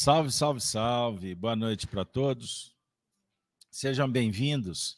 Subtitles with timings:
[0.00, 1.34] Salve, salve, salve.
[1.34, 2.72] Boa noite para todos.
[3.68, 4.96] Sejam bem-vindos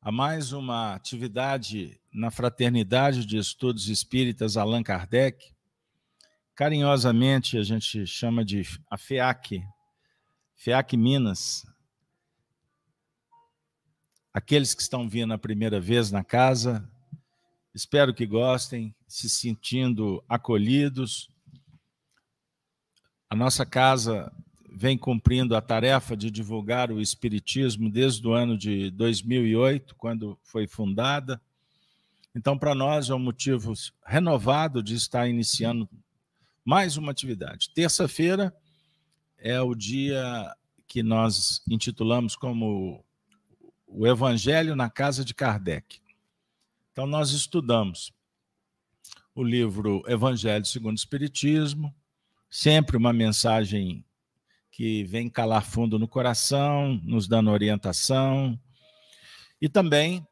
[0.00, 5.52] a mais uma atividade na Fraternidade de Estudos Espíritas Allan Kardec.
[6.54, 9.64] Carinhosamente a gente chama de a FEAC,
[10.54, 11.66] FEAC Minas.
[14.32, 16.88] Aqueles que estão vindo a primeira vez na casa,
[17.74, 21.33] espero que gostem, se sentindo acolhidos
[23.34, 24.32] a nossa casa
[24.70, 30.68] vem cumprindo a tarefa de divulgar o Espiritismo desde o ano de 2008, quando foi
[30.68, 31.42] fundada.
[32.32, 33.72] Então, para nós é um motivo
[34.06, 35.88] renovado de estar iniciando
[36.64, 37.70] mais uma atividade.
[37.74, 38.54] Terça-feira
[39.36, 40.54] é o dia
[40.86, 43.04] que nós intitulamos como
[43.84, 46.00] o Evangelho na Casa de Kardec.
[46.92, 48.12] Então, nós estudamos
[49.34, 51.92] o livro Evangelho segundo o Espiritismo,
[52.56, 54.04] sempre uma mensagem
[54.70, 58.56] que vem calar fundo no coração, nos dando orientação.
[59.60, 60.24] E também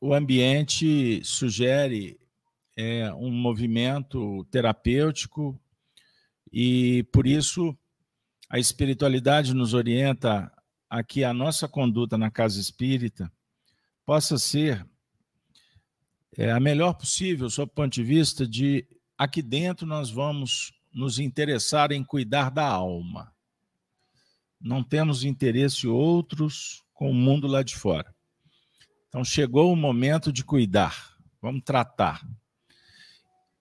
[0.00, 2.18] o ambiente sugere
[2.76, 5.56] é, um movimento terapêutico
[6.52, 7.78] e por isso
[8.50, 10.50] a espiritualidade nos orienta
[10.90, 13.30] a que a nossa conduta na casa espírita
[14.04, 14.84] possa ser
[16.36, 18.84] é, a melhor possível, sob o ponto de vista de
[19.16, 23.32] aqui dentro nós vamos nos interessar em cuidar da alma.
[24.60, 28.14] Não temos interesse outros com o mundo lá de fora.
[29.08, 32.26] Então chegou o momento de cuidar, vamos tratar.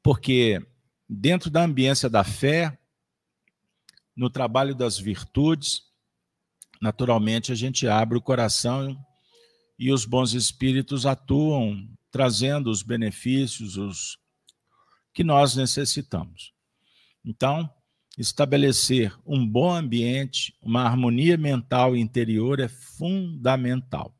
[0.02, 0.60] Porque
[1.08, 2.78] dentro da ambiência da fé,
[4.16, 5.84] no trabalho das virtudes,
[6.82, 8.98] naturalmente a gente abre o coração
[9.78, 14.18] e os bons espíritos atuam trazendo os benefícios os
[15.14, 16.57] que nós necessitamos.
[17.28, 17.70] Então,
[18.18, 24.16] estabelecer um bom ambiente, uma harmonia mental e interior é fundamental.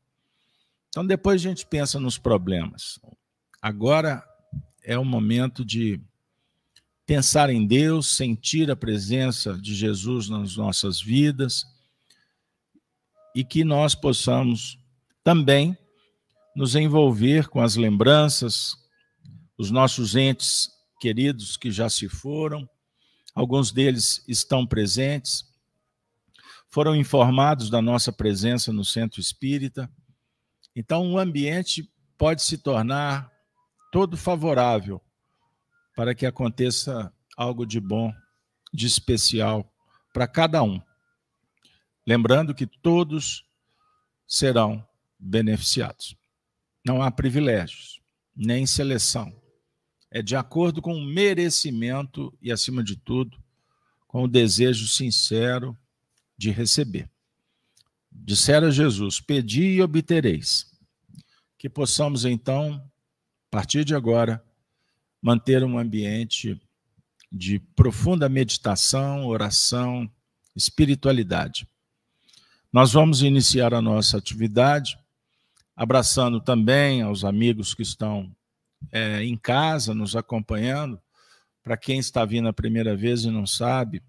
[0.90, 3.00] Então, depois a gente pensa nos problemas.
[3.62, 4.22] Agora
[4.84, 5.98] é o momento de
[7.06, 11.64] pensar em Deus, sentir a presença de Jesus nas nossas vidas
[13.34, 14.78] e que nós possamos
[15.24, 15.74] também
[16.54, 18.76] nos envolver com as lembranças,
[19.56, 20.68] os nossos entes
[21.00, 22.68] queridos que já se foram
[23.38, 25.48] alguns deles estão presentes,
[26.68, 29.88] foram informados da nossa presença no centro espírita.
[30.74, 31.88] Então, o ambiente
[32.18, 33.30] pode se tornar
[33.92, 35.00] todo favorável
[35.94, 38.12] para que aconteça algo de bom,
[38.74, 39.72] de especial
[40.12, 40.82] para cada um.
[42.04, 43.44] Lembrando que todos
[44.26, 44.84] serão
[45.16, 46.16] beneficiados.
[46.84, 48.00] Não há privilégios,
[48.34, 49.37] nem seleção
[50.10, 53.38] é de acordo com o merecimento e, acima de tudo,
[54.06, 55.76] com o desejo sincero
[56.36, 57.08] de receber.
[58.10, 60.66] Dissera Jesus: Pedi e obtereis.
[61.58, 64.42] Que possamos, então, a partir de agora,
[65.20, 66.60] manter um ambiente
[67.30, 70.10] de profunda meditação, oração,
[70.54, 71.68] espiritualidade.
[72.72, 74.98] Nós vamos iniciar a nossa atividade
[75.78, 78.34] abraçando também aos amigos que estão
[78.92, 81.00] é, em casa, nos acompanhando.
[81.62, 84.02] Para quem está vindo a primeira vez e não sabe,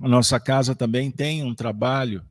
[0.00, 2.24] a nossa casa também tem um trabalho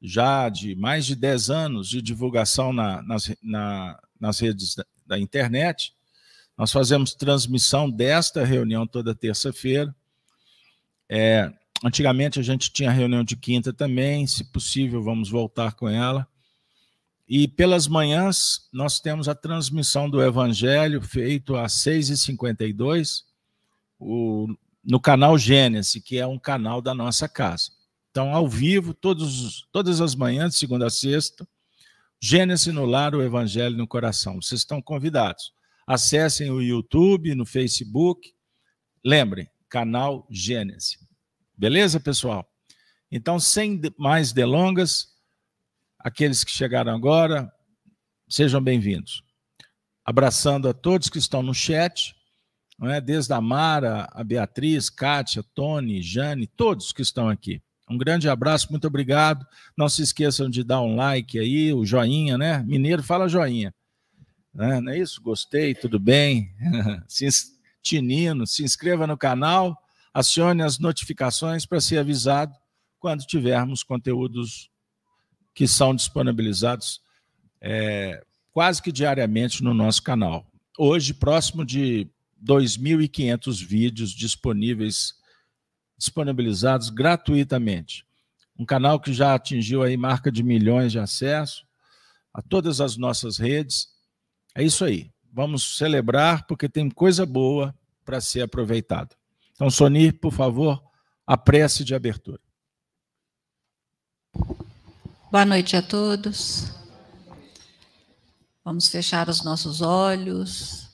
[0.00, 5.18] já de mais de 10 anos de divulgação na, nas, na, nas redes da, da
[5.18, 5.94] internet.
[6.58, 9.94] Nós fazemos transmissão desta reunião toda terça-feira.
[11.08, 11.52] É,
[11.84, 16.26] antigamente a gente tinha reunião de quinta também, se possível, vamos voltar com ela.
[17.34, 23.22] E pelas manhãs nós temos a transmissão do Evangelho feito às 6h52
[23.98, 24.54] o,
[24.84, 27.70] no canal Gênesis, que é um canal da nossa casa.
[28.10, 31.48] Então, ao vivo, todos, todas as manhãs, de segunda a sexta,
[32.20, 34.34] Gênesis no lar, o Evangelho no coração.
[34.34, 35.54] Vocês estão convidados.
[35.86, 38.30] Acessem o YouTube, no Facebook.
[39.02, 40.98] Lembrem, canal Gênesis.
[41.56, 42.46] Beleza, pessoal?
[43.10, 45.11] Então, sem mais delongas,
[46.04, 47.48] Aqueles que chegaram agora,
[48.28, 49.22] sejam bem-vindos.
[50.04, 52.12] Abraçando a todos que estão no chat,
[52.82, 53.00] é?
[53.00, 57.62] desde a Mara, a Beatriz, Kátia, Tony, Jane, todos que estão aqui.
[57.88, 59.46] Um grande abraço, muito obrigado.
[59.78, 62.64] Não se esqueçam de dar um like aí, o joinha, né?
[62.64, 63.72] Mineiro fala joinha.
[64.52, 64.80] Né?
[64.80, 65.22] Não é isso?
[65.22, 66.52] Gostei, tudo bem?
[67.06, 67.28] se,
[67.80, 69.78] tinino, se inscreva no canal,
[70.12, 72.52] acione as notificações para ser avisado
[72.98, 74.71] quando tivermos conteúdos
[75.54, 77.00] que são disponibilizados
[77.60, 80.46] é, quase que diariamente no nosso canal.
[80.78, 82.08] Hoje, próximo de
[82.44, 85.14] 2.500 vídeos disponíveis
[85.96, 88.04] disponibilizados gratuitamente.
[88.58, 91.64] Um canal que já atingiu aí marca de milhões de acesso
[92.34, 93.88] a todas as nossas redes.
[94.54, 95.10] É isso aí.
[95.32, 97.74] Vamos celebrar porque tem coisa boa
[98.04, 99.14] para ser aproveitada.
[99.52, 100.82] Então, Sonir, por favor,
[101.26, 102.40] a prece de abertura.
[105.32, 106.66] Boa noite a todos.
[108.62, 110.90] Vamos fechar os nossos olhos,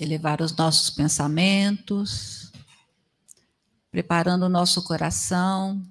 [0.00, 2.50] elevar os nossos pensamentos,
[3.90, 5.86] preparando o nosso coração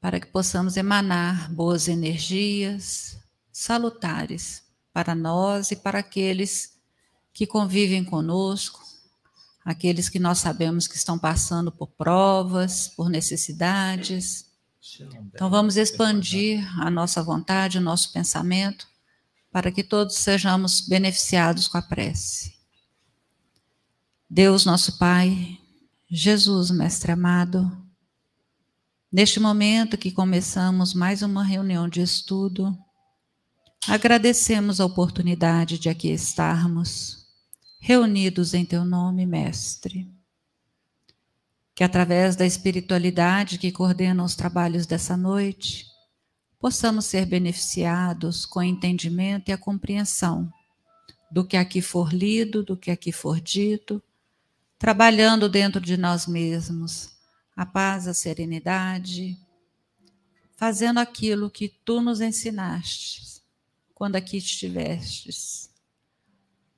[0.00, 3.18] para que possamos emanar boas energias
[3.52, 4.62] salutares
[4.94, 6.80] para nós e para aqueles
[7.34, 8.82] que convivem conosco,
[9.62, 14.49] aqueles que nós sabemos que estão passando por provas, por necessidades.
[15.32, 18.86] Então vamos expandir a nossa vontade, o nosso pensamento,
[19.52, 22.54] para que todos sejamos beneficiados com a prece.
[24.28, 25.58] Deus, nosso Pai,
[26.08, 27.70] Jesus, Mestre amado,
[29.12, 32.76] neste momento que começamos mais uma reunião de estudo,
[33.88, 37.26] agradecemos a oportunidade de aqui estarmos
[37.80, 40.19] reunidos em Teu nome, Mestre.
[41.80, 45.86] Que através da espiritualidade que coordena os trabalhos dessa noite,
[46.58, 50.52] possamos ser beneficiados com o entendimento e a compreensão
[51.30, 54.02] do que aqui for lido, do que aqui for dito,
[54.78, 57.16] trabalhando dentro de nós mesmos
[57.56, 59.38] a paz, a serenidade,
[60.58, 63.40] fazendo aquilo que tu nos ensinaste
[63.94, 65.69] quando aqui estivestes.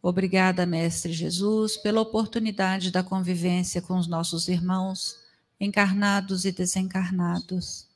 [0.03, 5.17] Obrigada, Mestre Jesus, pela oportunidade da convivência com os nossos irmãos,
[5.61, 7.87] encarnados e desencarnados.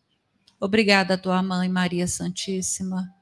[0.60, 3.12] Obrigada a tua mãe, Maria Santíssima,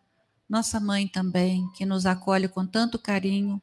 [0.47, 3.61] nossa mãe também, que nos acolhe com tanto carinho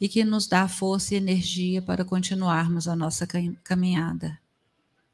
[0.00, 3.28] e que nos dá força e energia para continuarmos a nossa
[3.62, 4.38] caminhada.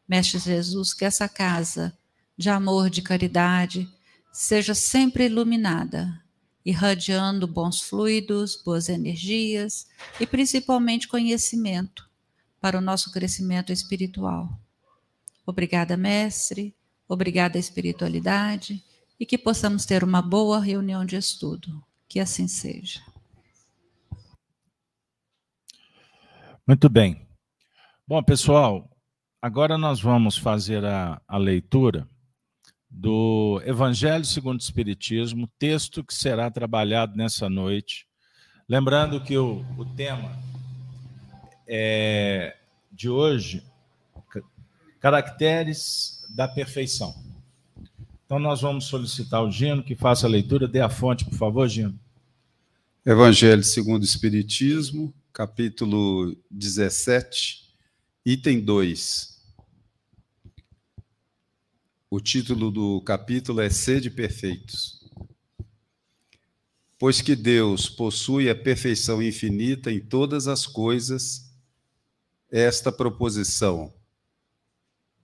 [0.09, 1.93] Mestre Jesus, que essa casa
[2.39, 3.93] de amor, de caridade,
[4.33, 6.22] seja sempre iluminada
[6.65, 9.89] irradiando bons fluidos, boas energias
[10.21, 12.09] e principalmente conhecimento
[12.61, 14.49] para o nosso crescimento espiritual.
[15.45, 16.75] Obrigada, mestre,
[17.09, 18.83] obrigada, espiritualidade,
[19.19, 21.83] e que possamos ter uma boa reunião de estudo.
[22.09, 23.01] Que assim seja.
[26.67, 27.27] Muito bem.
[28.07, 28.91] Bom, pessoal,
[29.41, 32.09] agora nós vamos fazer a, a leitura
[32.93, 38.07] do Evangelho segundo o Espiritismo, texto que será trabalhado nessa noite.
[38.69, 40.39] Lembrando que o, o tema
[41.67, 42.55] é,
[42.93, 43.65] de hoje,
[45.01, 47.15] caracteres da perfeição.
[48.27, 51.67] Então nós vamos solicitar o Gino que faça a leitura, dê a fonte, por favor,
[51.69, 51.99] Gino.
[53.05, 57.75] Evangelho segundo o Espiritismo, capítulo 17,
[58.25, 59.32] item 2.
[62.15, 65.01] O título do capítulo é Sede Perfeitos.
[66.99, 71.51] Pois que Deus possui a perfeição infinita em todas as coisas,
[72.51, 73.95] esta proposição,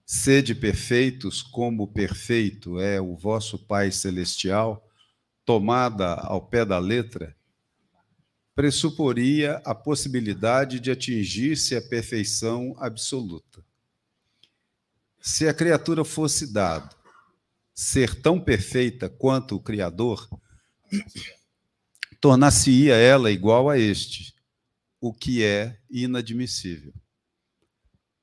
[0.03, 4.83] sede perfeitos como perfeito é o vosso Pai Celestial,
[5.45, 7.37] tomada ao pé da letra,
[8.55, 13.68] pressuporia a possibilidade de atingir-se a perfeição absoluta.
[15.21, 16.95] Se a criatura fosse dado
[17.73, 20.27] ser tão perfeita quanto o Criador,
[22.19, 24.35] tornar-se-ia ela igual a este,
[24.99, 26.93] o que é inadmissível.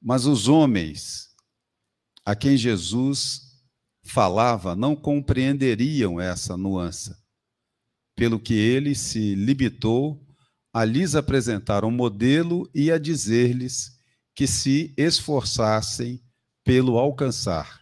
[0.00, 1.34] Mas os homens
[2.24, 3.46] a quem Jesus
[4.02, 7.14] falava não compreenderiam essa nuance,
[8.14, 10.22] pelo que ele se limitou
[10.72, 13.98] a lhes apresentar um modelo e a dizer-lhes
[14.34, 16.22] que se esforçassem
[16.66, 17.80] pelo alcançar.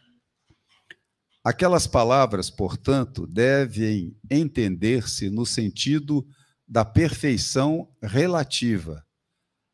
[1.43, 6.27] Aquelas palavras, portanto, devem entender-se no sentido
[6.69, 9.03] da perfeição relativa,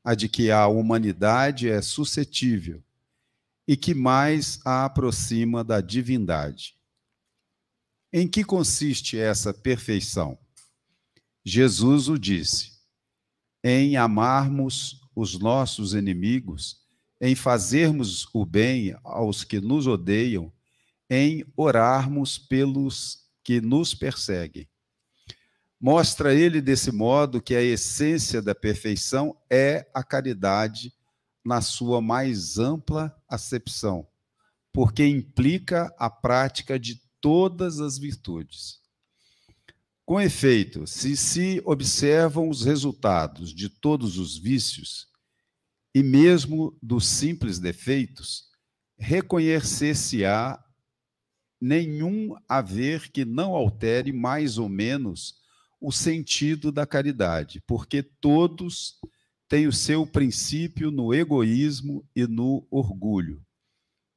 [0.05, 2.83] a de que a humanidade é suscetível
[3.67, 6.76] e que mais a aproxima da divindade.
[8.12, 10.38] Em que consiste essa perfeição?
[11.45, 12.79] Jesus o disse:
[13.62, 16.79] em amarmos os nossos inimigos
[17.20, 20.52] em fazermos o bem aos que nos odeiam,
[21.08, 24.68] em orarmos pelos que nos perseguem.
[25.78, 30.92] Mostra ele desse modo que a essência da perfeição é a caridade
[31.44, 34.06] na sua mais ampla acepção,
[34.72, 38.80] porque implica a prática de todas as virtudes.
[40.04, 45.10] Com efeito, se se observam os resultados de todos os vícios,
[45.94, 48.50] e mesmo dos simples defeitos,
[48.99, 50.62] reconhecer-se-á
[51.61, 55.40] nenhum haver que não altere mais ou menos
[55.80, 59.00] o sentido da caridade, porque todos
[59.49, 63.44] têm o seu princípio no egoísmo e no orgulho,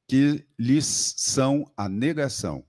[0.06, 2.64] que lhes são a negação.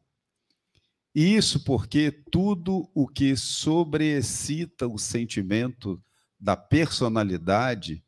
[1.14, 6.02] E isso porque tudo o que sobreexcita o sentimento
[6.40, 8.05] da personalidade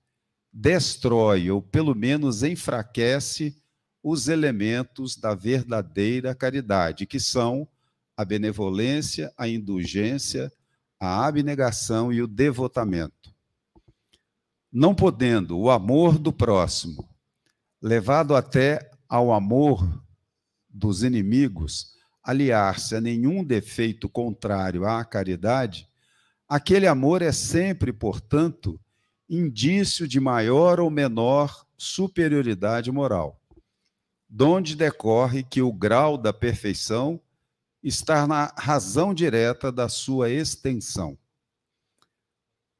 [0.59, 3.55] destrói, ou pelo menos enfraquece,
[4.01, 7.67] os elementos da verdadeira caridade, que são
[8.15, 10.51] a benevolência, a indulgência,
[10.99, 13.31] a abnegação e o devotamento.
[14.73, 17.07] Não podendo o amor do próximo,
[17.79, 19.87] levado até ao amor
[20.67, 25.87] dos inimigos, aliar-se a nenhum defeito contrário à caridade,
[26.49, 28.79] aquele amor é sempre, portanto,
[29.29, 33.39] indício de maior ou menor superioridade moral,
[34.27, 37.19] donde decorre que o grau da perfeição
[37.83, 41.17] está na razão direta da sua extensão.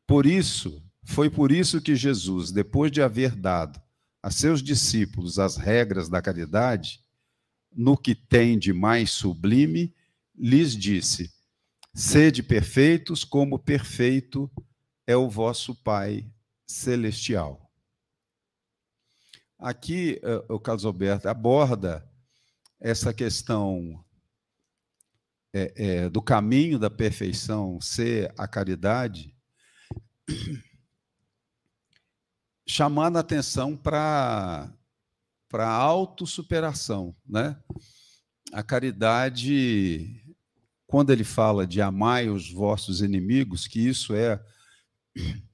[0.05, 3.81] Por isso, foi por isso que Jesus, depois de haver dado
[4.23, 7.05] a seus discípulos as regras da caridade,
[7.71, 9.93] no que tem de mais sublime,
[10.35, 11.31] lhes disse:
[11.93, 14.49] Sede perfeitos, como perfeito
[15.05, 16.29] é o vosso Pai
[16.67, 17.71] celestial.
[19.57, 22.07] Aqui, eh, o Carlos Alberto aborda
[22.79, 24.03] essa questão
[25.53, 29.35] é, é, do caminho da perfeição ser a caridade,
[32.67, 34.69] chamando a atenção para
[35.53, 37.15] a autossuperação.
[37.25, 37.59] Né?
[38.51, 40.21] A caridade,
[40.85, 44.43] quando ele fala de amai os vossos inimigos, que isso é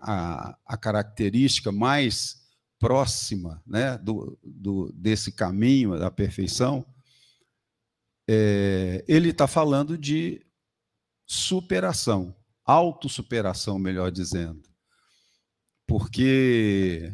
[0.00, 2.46] a, a característica mais
[2.78, 6.86] próxima né, do, do, desse caminho da perfeição,
[8.28, 10.44] é, ele está falando de
[11.26, 14.62] superação, autossuperação, melhor dizendo.
[15.86, 17.12] Porque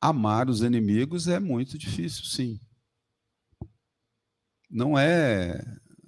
[0.00, 2.60] amar os inimigos é muito difícil, sim.
[4.70, 5.60] Não é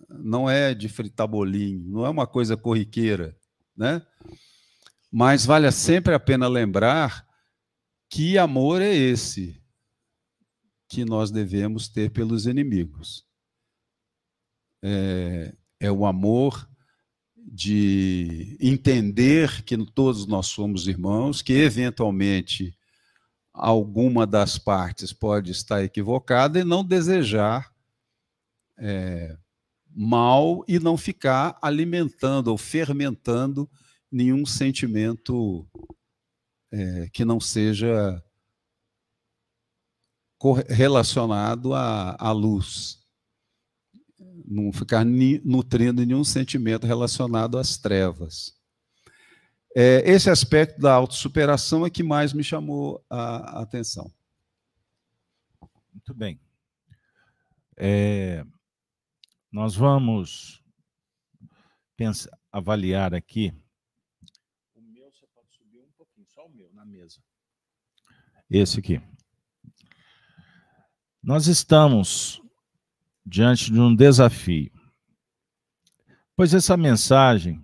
[0.08, 3.36] não é de fritar bolinho, não é uma coisa corriqueira,
[3.76, 4.00] né?
[5.16, 7.24] Mas vale sempre a pena lembrar
[8.10, 9.62] que amor é esse
[10.88, 13.24] que nós devemos ter pelos inimigos.
[14.82, 16.68] É, é o amor
[17.36, 22.76] de entender que todos nós somos irmãos, que eventualmente
[23.52, 27.72] alguma das partes pode estar equivocada e não desejar
[28.76, 29.38] é,
[29.94, 33.70] mal e não ficar alimentando ou fermentando
[34.14, 35.68] nenhum sentimento
[36.72, 38.22] é, que não seja
[40.68, 43.04] relacionado à, à luz.
[44.46, 48.54] Não ficar ni, nutrindo nenhum sentimento relacionado às trevas.
[49.76, 54.12] É, esse aspecto da autossuperação é que mais me chamou a, atenção.
[55.92, 56.40] Muito bem.
[57.76, 58.44] É,
[59.50, 60.62] nós vamos
[61.96, 63.52] pensar, avaliar aqui
[68.56, 69.02] Esse aqui.
[71.20, 72.40] Nós estamos
[73.26, 74.70] diante de um desafio.
[76.36, 77.60] Pois essa mensagem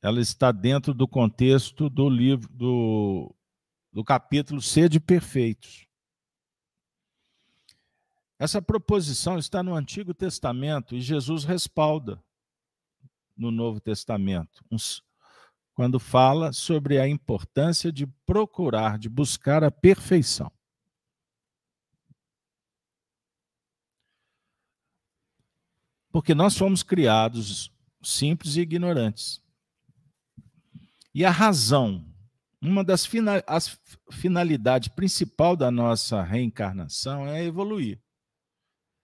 [0.00, 3.34] ela está dentro do contexto do livro do,
[3.92, 5.88] do capítulo Sede Perfeitos.
[8.38, 12.22] Essa proposição está no Antigo Testamento e Jesus respalda
[13.36, 14.64] no Novo Testamento.
[15.74, 20.50] Quando fala sobre a importância de procurar, de buscar a perfeição.
[26.12, 29.42] Porque nós fomos criados simples e ignorantes.
[31.12, 32.06] E a razão,
[32.60, 33.76] uma das final, as
[34.12, 38.00] finalidades principal da nossa reencarnação é evoluir.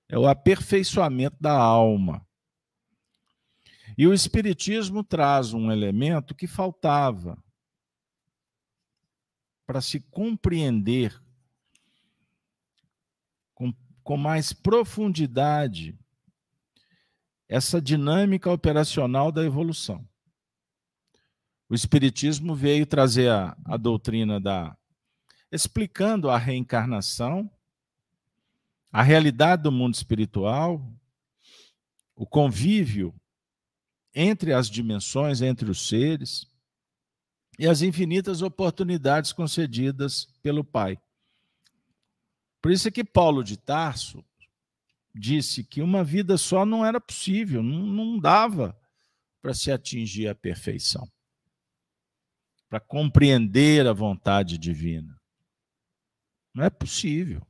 [0.08, 2.24] É o aperfeiçoamento da alma.
[4.00, 7.36] E o Espiritismo traz um elemento que faltava
[9.66, 11.22] para se compreender
[13.54, 15.98] com, com mais profundidade
[17.46, 20.08] essa dinâmica operacional da evolução.
[21.68, 24.74] O Espiritismo veio trazer a, a doutrina da.
[25.52, 27.50] explicando a reencarnação,
[28.90, 30.90] a realidade do mundo espiritual,
[32.16, 33.14] o convívio
[34.14, 36.46] entre as dimensões, entre os seres,
[37.58, 40.98] e as infinitas oportunidades concedidas pelo Pai.
[42.62, 44.24] Por isso é que Paulo de Tarso
[45.14, 48.78] disse que uma vida só não era possível, não, não dava
[49.42, 51.06] para se atingir a perfeição,
[52.68, 55.20] para compreender a vontade divina.
[56.54, 57.46] Não é possível.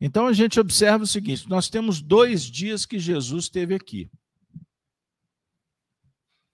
[0.00, 4.10] Então a gente observa o seguinte: nós temos dois dias que Jesus esteve aqui.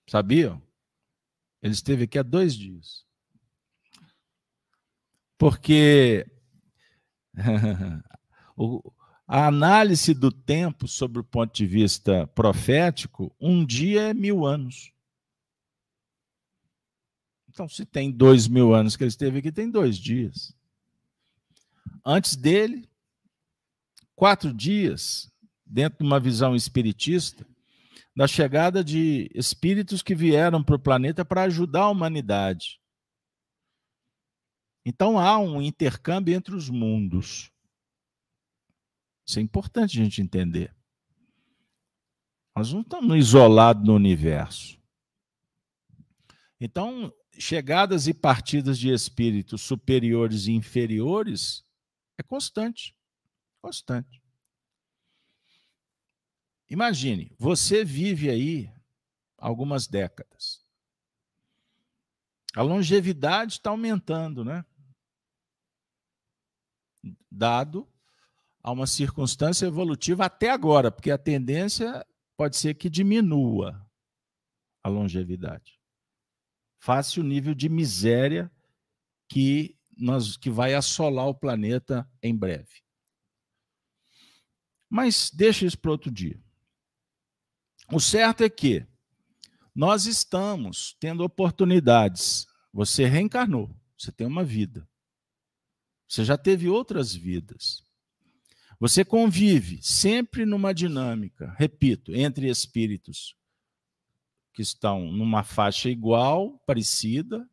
[0.07, 0.63] Sabiam?
[1.63, 3.05] Ele esteve aqui há dois dias.
[5.39, 6.27] Porque
[9.27, 14.93] a análise do tempo, sobre o ponto de vista profético, um dia é mil anos.
[17.49, 20.55] Então, se tem dois mil anos que ele esteve aqui, tem dois dias.
[22.05, 22.89] Antes dele,
[24.15, 25.33] quatro dias,
[25.65, 27.47] dentro de uma visão espiritista,
[28.17, 32.81] da chegada de espíritos que vieram para o planeta para ajudar a humanidade.
[34.87, 37.51] Então há um intercâmbio entre os mundos.
[39.27, 40.75] Isso é importante a gente entender.
[42.57, 44.79] Nós não estamos isolados no universo.
[46.61, 51.65] Então, chegadas e partidas de espíritos superiores e inferiores
[52.17, 52.97] é constante.
[53.61, 54.24] Constante.
[56.75, 58.69] Imagine, você vive aí
[59.39, 60.67] algumas décadas.
[62.53, 64.65] A longevidade está aumentando, né?
[67.31, 67.89] Dado
[68.61, 72.05] a uma circunstância evolutiva até agora, porque a tendência
[72.37, 73.89] pode ser que diminua
[74.83, 75.81] a longevidade.
[76.81, 78.51] Face o nível de miséria
[79.29, 82.83] que nós que vai assolar o planeta em breve.
[84.91, 86.44] Mas deixa isso para outro dia.
[87.93, 88.87] O certo é que
[89.75, 92.47] nós estamos tendo oportunidades.
[92.73, 94.89] Você reencarnou, você tem uma vida.
[96.09, 97.85] Você já teve outras vidas.
[98.79, 103.37] Você convive sempre numa dinâmica, repito, entre espíritos
[104.53, 107.49] que estão numa faixa igual, parecida,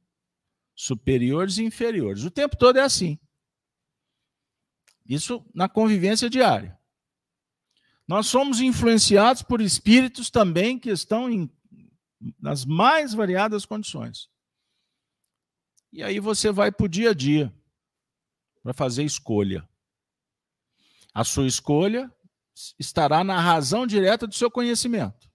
[0.76, 2.24] superiores e inferiores.
[2.24, 3.20] O tempo todo é assim.
[5.06, 6.80] Isso na convivência diária.
[8.12, 11.50] Nós somos influenciados por espíritos também que estão em,
[12.38, 14.28] nas mais variadas condições.
[15.94, 17.56] E aí você vai para o dia a dia
[18.62, 19.66] para fazer escolha.
[21.14, 22.14] A sua escolha
[22.78, 25.32] estará na razão direta do seu conhecimento.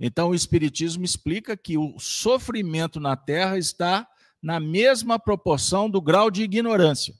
[0.00, 4.10] Então, o Espiritismo explica que o sofrimento na Terra está
[4.42, 7.14] na mesma proporção do grau de ignorância.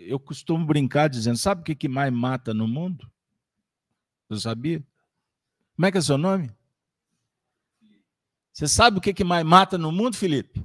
[0.00, 3.10] Eu costumo brincar dizendo: sabe o que, que mais mata no mundo?
[4.28, 4.82] Você sabia?
[5.76, 6.50] Como é que é seu nome?
[8.52, 10.64] Você sabe o que, que mais mata no mundo, Felipe?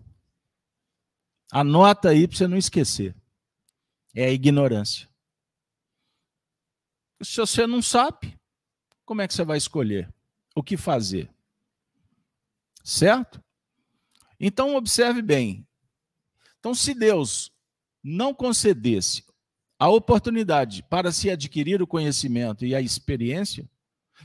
[1.51, 3.15] Anota aí para você não esquecer.
[4.13, 5.09] É a ignorância.
[7.21, 8.37] Se você não sabe,
[9.05, 10.13] como é que você vai escolher
[10.55, 11.29] o que fazer?
[12.83, 13.43] Certo?
[14.39, 15.65] Então, observe bem.
[16.59, 17.51] Então, se Deus
[18.03, 19.24] não concedesse
[19.77, 23.69] a oportunidade para se adquirir o conhecimento e a experiência,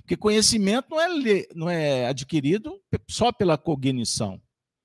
[0.03, 4.41] porque conhecimento não é, não é adquirido só pela cognição,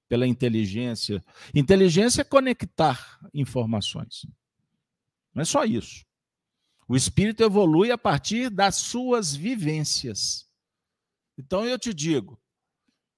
[0.10, 1.24] pela inteligência.
[1.54, 4.26] Inteligência é conectar informações.
[5.34, 6.06] Não é só isso.
[6.88, 10.48] O espírito evolui a partir das suas vivências.
[11.38, 12.40] Então eu te digo,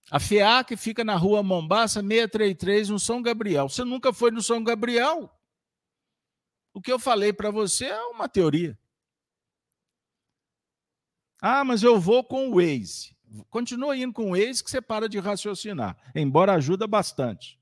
[0.10, 3.68] a FEAC fica na rua Mombaça 633, no São Gabriel.
[3.68, 5.30] Você nunca foi no São Gabriel?
[6.78, 8.78] O que eu falei para você é uma teoria.
[11.42, 13.18] Ah, mas eu vou com o Waze.
[13.50, 17.60] Continua indo com o Waze que você para de raciocinar, embora ajuda bastante.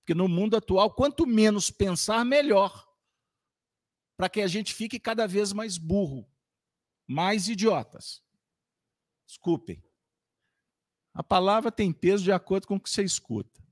[0.00, 2.86] Porque no mundo atual, quanto menos pensar, melhor.
[4.18, 6.30] Para que a gente fique cada vez mais burro,
[7.06, 8.22] mais idiotas.
[9.26, 9.82] Desculpem.
[11.14, 13.66] A palavra tem peso de acordo com o que você escuta.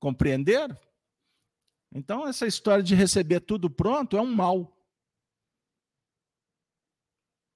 [0.00, 0.76] Compreenderam?
[1.92, 4.76] Então, essa história de receber tudo pronto é um mal.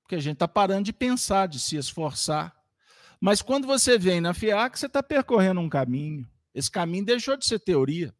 [0.02, 2.56] Porque a gente está parando de pensar, de se esforçar.
[3.20, 6.28] Mas quando você vem na FIAC, você está percorrendo um caminho.
[6.54, 8.14] Esse caminho deixou de ser teoria.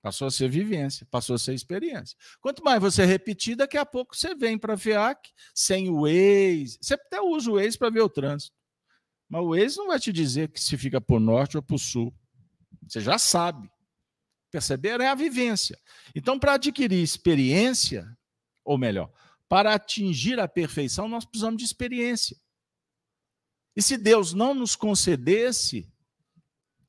[0.00, 2.16] Passou a ser vivência, passou a ser experiência.
[2.40, 6.78] Quanto mais você repetir, daqui a pouco você vem para a FIAC sem o Waze.
[6.80, 8.54] Você até usa o Waze para ver o trânsito.
[9.28, 12.14] Mas o Waze não vai te dizer que se fica por norte ou por sul.
[12.86, 13.68] Você já sabe.
[14.50, 15.04] Perceberam?
[15.04, 15.78] É a vivência.
[16.14, 18.06] Então, para adquirir experiência,
[18.64, 19.12] ou melhor,
[19.48, 22.36] para atingir a perfeição, nós precisamos de experiência.
[23.76, 25.90] E se Deus não nos concedesse,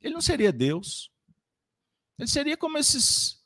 [0.02, 1.12] Ele não seria Deus.
[2.18, 3.40] Ele seria como esses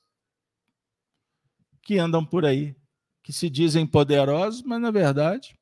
[1.82, 2.76] que andam por aí,
[3.22, 5.58] que se dizem poderosos, mas na verdade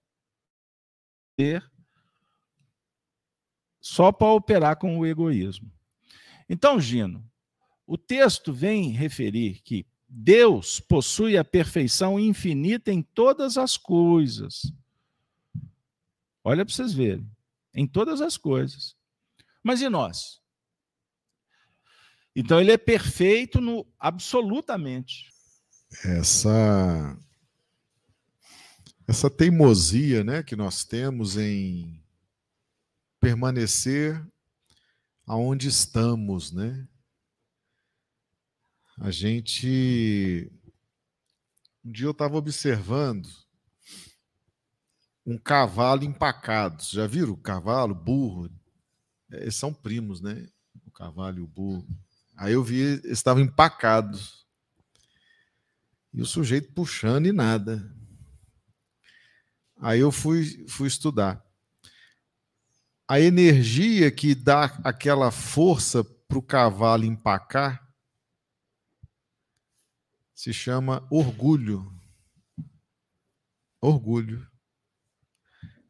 [3.79, 5.71] só para operar com o egoísmo.
[6.47, 7.27] Então, Gino,
[7.91, 14.71] o texto vem referir que Deus possui a perfeição infinita em todas as coisas.
[16.41, 17.29] Olha para vocês verem,
[17.73, 18.95] em todas as coisas.
[19.61, 20.39] Mas e nós?
[22.33, 25.29] Então ele é perfeito no absolutamente.
[26.05, 27.19] Essa
[29.05, 32.01] essa teimosia, né, que nós temos em
[33.19, 34.25] permanecer
[35.27, 36.87] aonde estamos, né?
[39.03, 40.47] A gente
[41.83, 43.27] um dia eu estava observando
[45.25, 46.83] um cavalo empacado.
[46.83, 47.35] Já viram?
[47.35, 48.47] Cavalo, burro.
[49.31, 50.47] Eles são primos, né?
[50.85, 51.87] O cavalo e o burro.
[52.37, 54.45] Aí eu vi, eles estavam empacados.
[56.13, 57.83] E o sujeito puxando e nada.
[59.77, 61.43] Aí eu fui, fui estudar.
[63.07, 67.90] A energia que dá aquela força para o cavalo empacar
[70.41, 71.93] se chama orgulho.
[73.79, 74.49] Orgulho.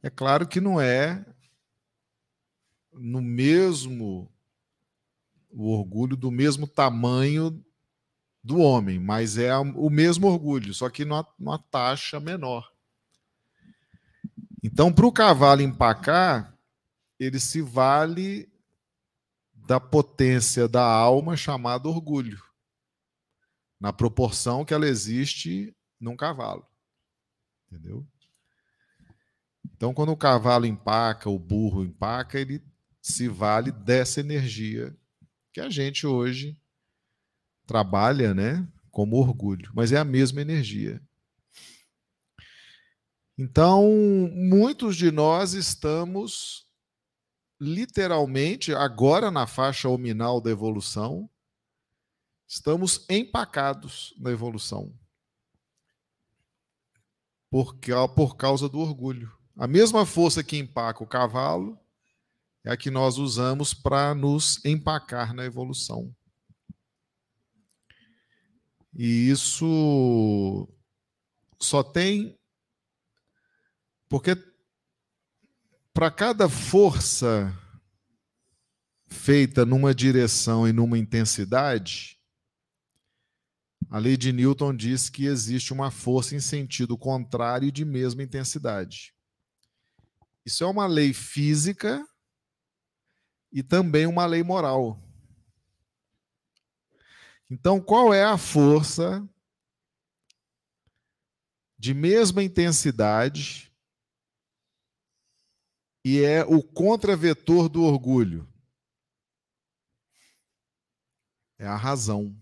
[0.03, 1.25] É claro que não é
[2.91, 4.29] no mesmo
[5.49, 7.63] o orgulho do mesmo tamanho
[8.43, 12.69] do homem, mas é o mesmo orgulho, só que numa, numa taxa menor.
[14.61, 16.57] Então, para o cavalo empacar,
[17.17, 18.51] ele se vale
[19.53, 22.50] da potência da alma chamada orgulho,
[23.81, 26.63] na proporção que ela existe num cavalo.
[27.67, 28.07] Entendeu?
[29.75, 32.63] Então, quando o cavalo empaca, o burro empaca, ele
[33.01, 34.95] se vale dessa energia
[35.51, 36.55] que a gente hoje
[37.65, 41.01] trabalha, né, como orgulho, mas é a mesma energia.
[43.35, 43.89] Então,
[44.31, 46.67] muitos de nós estamos
[47.59, 51.27] literalmente agora na faixa ominal da evolução,
[52.51, 54.93] estamos empacados na evolução.
[57.49, 57.77] Por,
[58.13, 59.31] por causa do orgulho.
[59.57, 61.79] A mesma força que empaca o cavalo
[62.65, 66.13] é a que nós usamos para nos empacar na evolução.
[68.93, 70.67] E isso
[71.57, 72.37] só tem.
[74.09, 74.35] Porque
[75.93, 77.57] para cada força
[79.07, 82.20] feita numa direção e numa intensidade,
[83.89, 88.23] a lei de Newton diz que existe uma força em sentido contrário e de mesma
[88.23, 89.13] intensidade.
[90.45, 92.05] Isso é uma lei física
[93.51, 94.99] e também uma lei moral.
[97.49, 99.27] Então, qual é a força
[101.77, 103.69] de mesma intensidade
[106.05, 108.47] e é o contravetor do orgulho?
[111.59, 112.33] É a razão.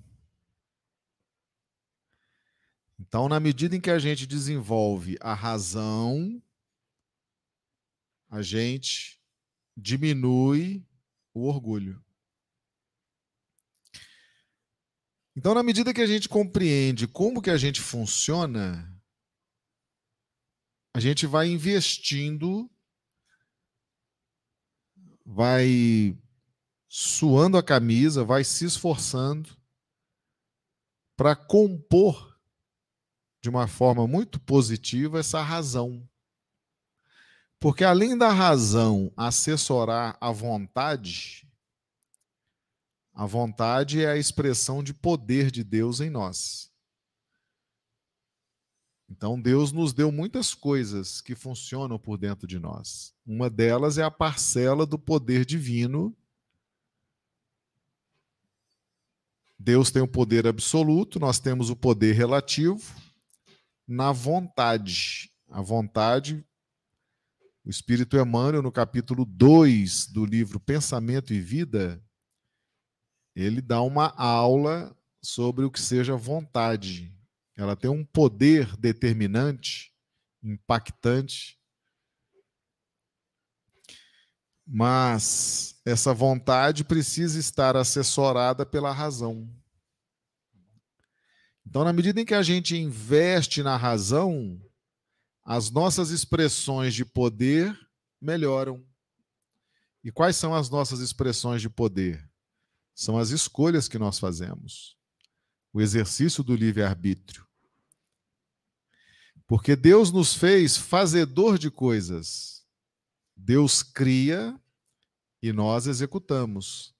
[3.10, 6.40] Então, na medida em que a gente desenvolve a razão,
[8.30, 9.20] a gente
[9.76, 10.88] diminui
[11.34, 12.06] o orgulho.
[15.36, 18.88] Então, na medida que a gente compreende como que a gente funciona,
[20.94, 22.70] a gente vai investindo,
[25.26, 26.16] vai
[26.88, 29.58] suando a camisa, vai se esforçando
[31.18, 32.29] para compor
[33.42, 36.08] de uma forma muito positiva essa razão.
[37.60, 41.48] Porque além da razão assessorar a vontade,
[43.14, 46.70] a vontade é a expressão de poder de Deus em nós.
[49.10, 53.14] Então, Deus nos deu muitas coisas que funcionam por dentro de nós.
[53.26, 56.16] Uma delas é a parcela do poder divino.
[59.58, 63.09] Deus tem o poder absoluto, nós temos o poder relativo
[63.90, 65.32] na vontade.
[65.50, 66.46] A vontade
[67.66, 72.04] o Espírito Emmanuel, no capítulo 2 do livro Pensamento e Vida,
[73.36, 77.14] ele dá uma aula sobre o que seja vontade.
[77.56, 79.94] Ela tem um poder determinante,
[80.42, 81.60] impactante,
[84.66, 89.48] mas essa vontade precisa estar assessorada pela razão.
[91.66, 94.60] Então, na medida em que a gente investe na razão,
[95.44, 97.78] as nossas expressões de poder
[98.22, 98.84] melhoram.
[100.04, 102.30] E quais são as nossas expressões de poder?
[103.00, 104.98] são as escolhas que nós fazemos,
[105.72, 107.48] o exercício do livre-arbítrio.
[109.48, 112.66] Porque Deus nos fez fazedor de coisas.
[113.34, 114.60] Deus cria
[115.42, 116.94] e nós executamos.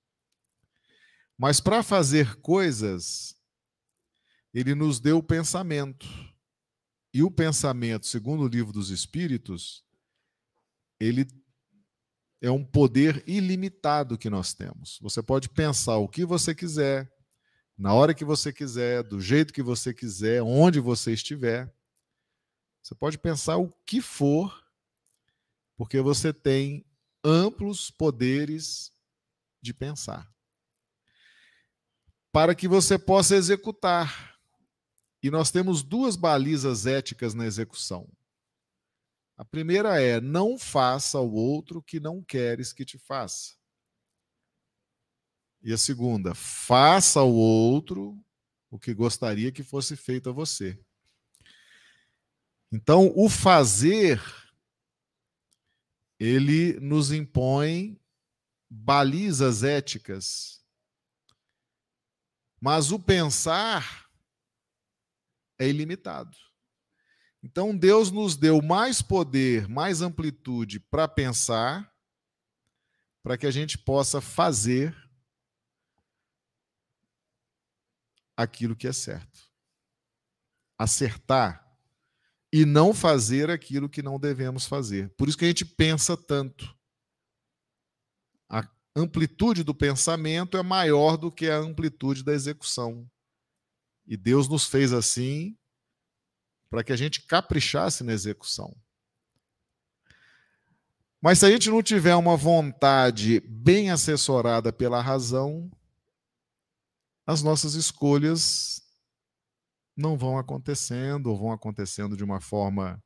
[1.38, 3.36] Mas para fazer coisas,
[4.54, 6.08] ele nos deu o pensamento.
[7.14, 9.84] E o pensamento, segundo o livro dos Espíritos,
[11.00, 11.28] ele
[12.42, 15.00] é um poder ilimitado que nós temos.
[15.02, 17.12] Você pode pensar o que você quiser,
[17.78, 21.74] na hora que você quiser, do jeito que você quiser, onde você estiver.
[22.82, 24.66] Você pode pensar o que for,
[25.78, 26.86] porque você tem
[27.24, 28.92] amplos poderes
[29.62, 30.32] de pensar.
[32.32, 34.39] Para que você possa executar.
[35.22, 38.10] E nós temos duas balizas éticas na execução.
[39.38, 43.56] A primeira é: não faça ao outro que não queres que te faça.
[45.62, 48.18] E a segunda, faça ao outro
[48.70, 50.80] o que gostaria que fosse feito a você.
[52.72, 54.22] Então, o fazer,
[56.20, 58.00] ele nos impõe
[58.70, 60.64] balizas éticas.
[62.62, 64.09] Mas o pensar
[65.60, 66.36] é ilimitado.
[67.44, 71.94] Então, Deus nos deu mais poder, mais amplitude para pensar,
[73.24, 74.96] para que a gente possa fazer
[78.36, 79.50] aquilo que é certo.
[80.78, 81.66] Acertar
[82.52, 85.10] e não fazer aquilo que não devemos fazer.
[85.16, 86.76] Por isso que a gente pensa tanto.
[88.50, 93.10] A amplitude do pensamento é maior do que a amplitude da execução.
[94.10, 95.56] E Deus nos fez assim
[96.68, 98.76] para que a gente caprichasse na execução.
[101.22, 105.72] Mas se a gente não tiver uma vontade bem assessorada pela razão,
[107.24, 108.82] as nossas escolhas
[109.96, 113.04] não vão acontecendo ou vão acontecendo de uma forma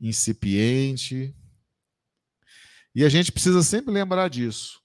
[0.00, 1.32] incipiente.
[2.92, 4.82] E a gente precisa sempre lembrar disso.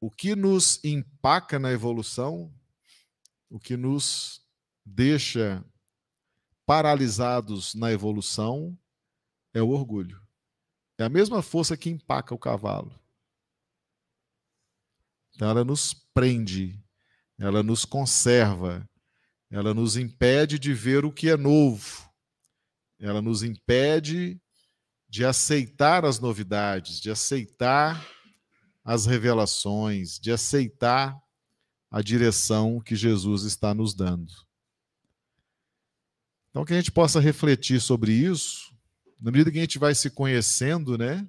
[0.00, 2.54] O que nos empaca na evolução,
[3.48, 4.42] o que nos
[4.84, 5.64] deixa
[6.66, 8.76] paralisados na evolução
[9.52, 10.20] é o orgulho.
[10.98, 12.98] É a mesma força que empaca o cavalo.
[15.34, 16.80] Então ela nos prende,
[17.38, 18.88] ela nos conserva,
[19.50, 22.08] ela nos impede de ver o que é novo,
[22.98, 24.40] ela nos impede
[25.08, 28.04] de aceitar as novidades, de aceitar
[28.84, 31.20] as revelações, de aceitar
[31.94, 34.32] a direção que Jesus está nos dando.
[36.50, 38.76] Então, que a gente possa refletir sobre isso,
[39.20, 41.24] na medida que a gente vai se conhecendo, né?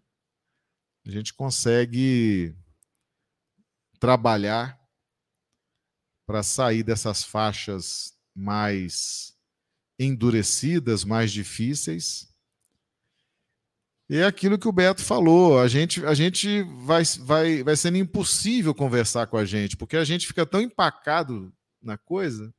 [1.06, 2.58] A gente consegue
[3.99, 4.75] trabalhar
[6.25, 9.38] para sair dessas faixas mais
[9.99, 12.35] endurecidas, mais difíceis.
[14.08, 17.98] E é aquilo que o Beto falou, a gente, a gente vai, vai, vai sendo
[17.98, 22.54] impossível conversar com a gente, porque a gente fica tão empacado na coisa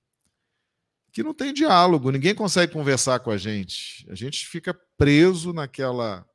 [1.12, 4.06] que não tem diálogo, ninguém consegue conversar com a gente.
[4.10, 6.28] A gente fica preso naquela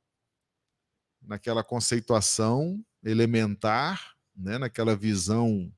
[1.22, 5.72] naquela conceituação elementar, né, naquela visão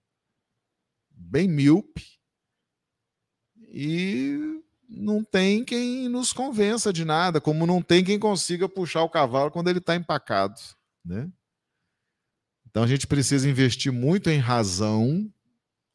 [1.10, 2.17] bem míope
[3.67, 4.62] e
[4.95, 9.49] não tem quem nos convença de nada, como não tem quem consiga puxar o cavalo
[9.49, 10.60] quando ele está empacado,
[11.03, 11.32] né?
[12.67, 15.32] Então a gente precisa investir muito em razão,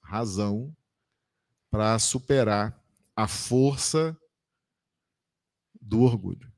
[0.02, 0.74] razão,
[1.70, 2.78] para superar
[3.14, 4.16] a força
[5.80, 6.52] do orgulho.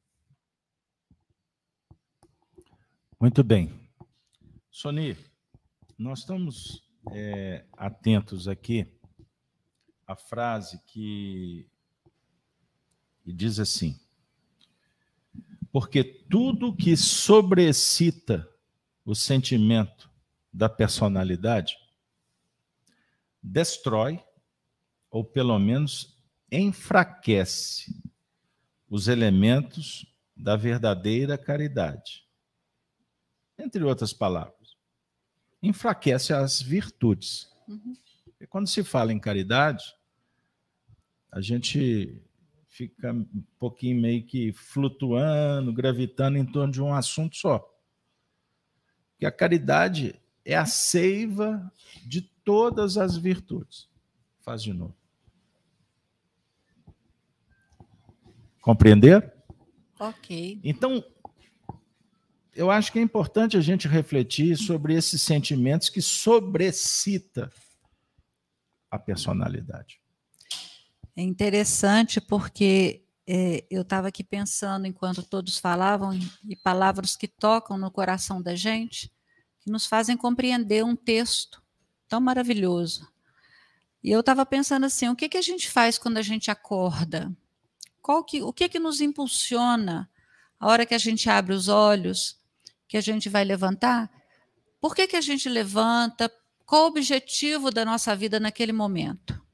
[3.20, 3.72] Muito bem.
[4.70, 5.16] Soni,
[5.98, 8.86] nós estamos é, atentos aqui
[10.06, 11.69] à frase que,
[13.30, 13.96] que diz assim:
[15.70, 18.48] porque tudo que sobrecita
[19.04, 20.10] o sentimento
[20.52, 21.76] da personalidade
[23.40, 24.22] destrói,
[25.10, 26.18] ou pelo menos
[26.50, 27.94] enfraquece
[28.88, 30.04] os elementos
[30.36, 32.26] da verdadeira caridade.
[33.56, 34.76] Entre outras palavras,
[35.62, 37.48] enfraquece as virtudes.
[37.68, 37.96] Uhum.
[38.40, 39.84] E quando se fala em caridade,
[41.30, 42.20] a gente
[42.80, 47.70] fica um pouquinho meio que flutuando, gravitando em torno de um assunto só.
[49.18, 51.70] Que a caridade é a seiva
[52.06, 53.86] de todas as virtudes.
[54.40, 54.96] Faz de novo.
[58.62, 59.30] Compreender?
[59.98, 60.58] Ok.
[60.64, 61.04] Então,
[62.54, 67.52] eu acho que é importante a gente refletir sobre esses sentimentos que sobrecita
[68.90, 70.00] a personalidade.
[71.20, 77.76] É interessante porque é, eu estava aqui pensando enquanto todos falavam e palavras que tocam
[77.76, 79.12] no coração da gente,
[79.60, 81.62] que nos fazem compreender um texto
[82.08, 83.06] tão maravilhoso.
[84.02, 87.30] E eu estava pensando assim, o que, que a gente faz quando a gente acorda?
[88.00, 90.10] Qual que, o que, que nos impulsiona
[90.58, 92.38] a hora que a gente abre os olhos,
[92.88, 94.10] que a gente vai levantar?
[94.80, 96.32] Por que, que a gente levanta?
[96.64, 99.49] Qual o objetivo da nossa vida naquele momento?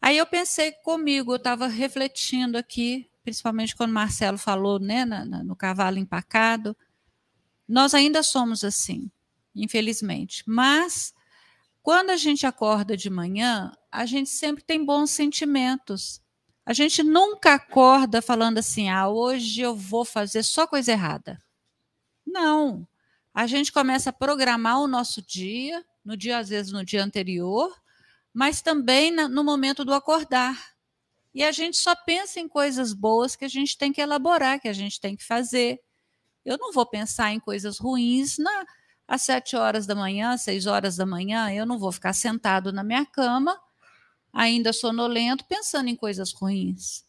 [0.00, 5.98] Aí eu pensei comigo, eu estava refletindo aqui, principalmente quando Marcelo falou né, no cavalo
[5.98, 6.76] empacado.
[7.68, 9.10] Nós ainda somos assim,
[9.54, 10.42] infelizmente.
[10.46, 11.12] Mas
[11.82, 16.22] quando a gente acorda de manhã, a gente sempre tem bons sentimentos.
[16.64, 21.42] A gente nunca acorda falando assim: ah, hoje eu vou fazer só coisa errada.
[22.26, 22.86] Não.
[23.34, 27.74] A gente começa a programar o nosso dia, no dia, às vezes no dia anterior,
[28.32, 30.56] mas também no momento do acordar.
[31.34, 34.68] E a gente só pensa em coisas boas que a gente tem que elaborar, que
[34.68, 35.80] a gente tem que fazer.
[36.44, 38.66] Eu não vou pensar em coisas ruins na,
[39.06, 42.82] às sete horas da manhã, seis horas da manhã, eu não vou ficar sentado na
[42.82, 43.60] minha cama,
[44.32, 47.04] ainda sonolento, pensando em coisas ruins.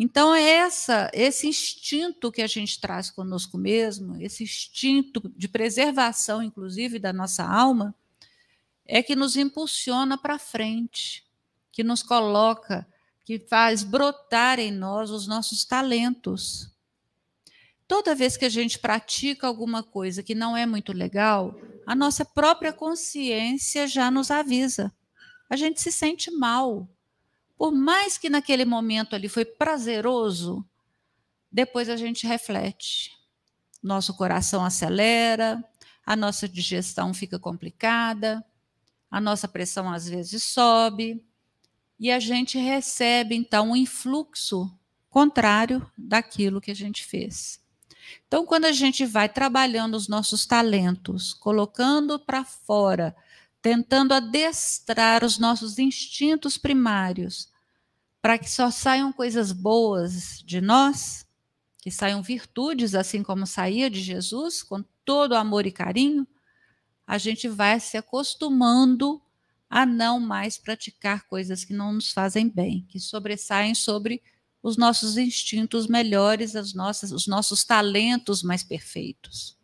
[0.00, 6.40] Então, é essa, esse instinto que a gente traz conosco mesmo, esse instinto de preservação,
[6.40, 7.92] inclusive, da nossa alma,
[8.88, 11.22] é que nos impulsiona para frente,
[11.70, 12.88] que nos coloca,
[13.22, 16.70] que faz brotar em nós os nossos talentos.
[17.86, 21.54] Toda vez que a gente pratica alguma coisa que não é muito legal,
[21.86, 24.90] a nossa própria consciência já nos avisa.
[25.50, 26.88] A gente se sente mal.
[27.56, 30.64] Por mais que naquele momento ali foi prazeroso,
[31.52, 33.10] depois a gente reflete.
[33.82, 35.62] Nosso coração acelera,
[36.04, 38.44] a nossa digestão fica complicada,
[39.10, 41.24] a nossa pressão às vezes sobe,
[41.98, 44.72] e a gente recebe então um influxo
[45.08, 47.60] contrário daquilo que a gente fez.
[48.26, 53.14] Então, quando a gente vai trabalhando os nossos talentos, colocando para fora,
[53.60, 57.50] tentando adestrar os nossos instintos primários,
[58.22, 61.26] para que só saiam coisas boas de nós,
[61.78, 66.26] que saiam virtudes, assim como saía de Jesus, com todo amor e carinho,
[67.08, 69.18] a gente vai se acostumando
[69.70, 74.22] a não mais praticar coisas que não nos fazem bem, que sobressaem sobre
[74.62, 79.56] os nossos instintos melhores, as nossas, os nossos talentos mais perfeitos.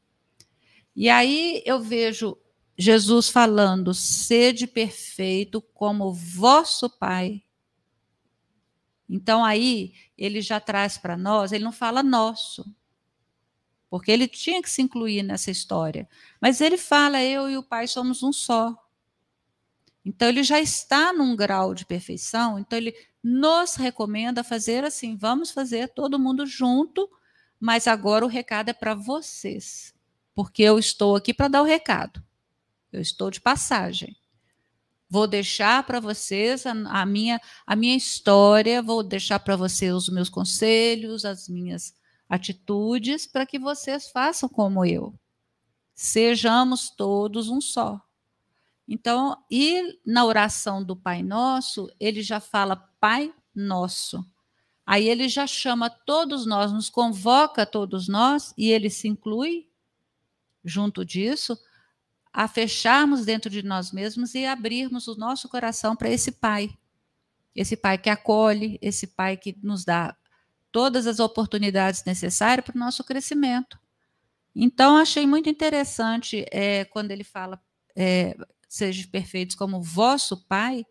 [0.96, 2.35] E aí eu vejo
[2.78, 7.42] Jesus falando: sede perfeito como vosso Pai.
[9.07, 12.64] Então aí ele já traz para nós, ele não fala nosso,
[13.94, 16.09] porque ele tinha que se incluir nessa história,
[16.40, 18.74] mas ele fala: eu e o Pai somos um só.
[20.04, 25.52] Então ele já está num grau de perfeição, então ele nos recomenda fazer assim: vamos
[25.52, 27.09] fazer todo mundo junto,
[27.61, 29.94] mas agora o recado é para vocês,
[30.35, 32.20] porque eu estou aqui para dar o recado.
[32.92, 34.16] Eu estou de passagem.
[35.09, 40.09] Vou deixar para vocês a, a, minha, a minha história, vou deixar para vocês os
[40.09, 41.94] meus conselhos, as minhas
[42.35, 45.14] atitudes, para que vocês façam como eu.
[45.94, 48.01] Sejamos todos um só.
[48.87, 54.25] Então, e na oração do Pai Nosso, ele já fala Pai Nosso.
[54.85, 59.66] Aí ele já chama todos nós, nos convoca todos nós, e ele se inclui,
[60.62, 61.59] junto disso,
[62.33, 66.77] a fecharmos dentro de nós mesmos e abrirmos o nosso coração para esse Pai.
[67.55, 70.14] Esse Pai que acolhe, esse Pai que nos dá
[70.75, 73.79] todas as oportunidades necessárias para o nosso crescimento.
[74.53, 77.63] Então, achei muito interessante é, quando ele fala
[77.95, 78.37] é,
[78.69, 80.85] sejam perfeitos como vosso Pai,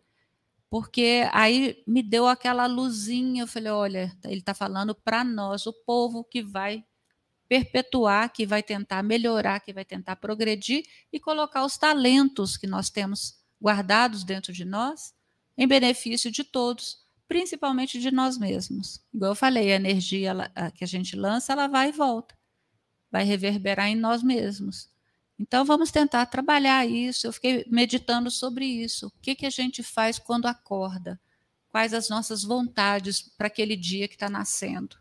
[0.70, 5.72] porque aí me deu aquela luzinha, eu falei, olha, ele está falando para nós, o
[5.84, 6.82] povo que vai
[7.46, 10.82] perpetuar, que vai tentar melhorar, que vai tentar progredir
[11.12, 15.12] e colocar os talentos que nós temos guardados dentro de nós
[15.58, 19.02] em benefício de todos, principalmente de nós mesmos.
[19.12, 20.34] Igual eu falei, a energia
[20.74, 22.36] que a gente lança, ela vai e volta,
[23.10, 24.88] vai reverberar em nós mesmos.
[25.38, 27.26] Então, vamos tentar trabalhar isso.
[27.26, 29.08] Eu fiquei meditando sobre isso.
[29.08, 31.20] O que, que a gente faz quando acorda?
[31.68, 34.96] Quais as nossas vontades para aquele dia que está nascendo?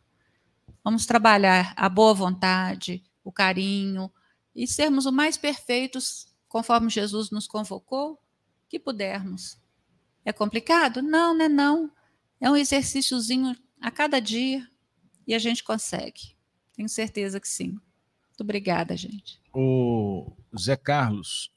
[0.84, 4.12] Vamos trabalhar a boa vontade, o carinho
[4.56, 8.20] e sermos o mais perfeitos conforme Jesus nos convocou
[8.68, 9.58] que pudermos.
[10.26, 11.02] É complicado?
[11.02, 11.92] Não, não é não.
[12.44, 14.70] É um exercíciozinho a cada dia
[15.26, 16.36] e a gente consegue.
[16.76, 17.70] Tenho certeza que sim.
[17.70, 19.41] Muito obrigada, gente.
[19.54, 20.30] O
[20.60, 21.50] Zé Carlos,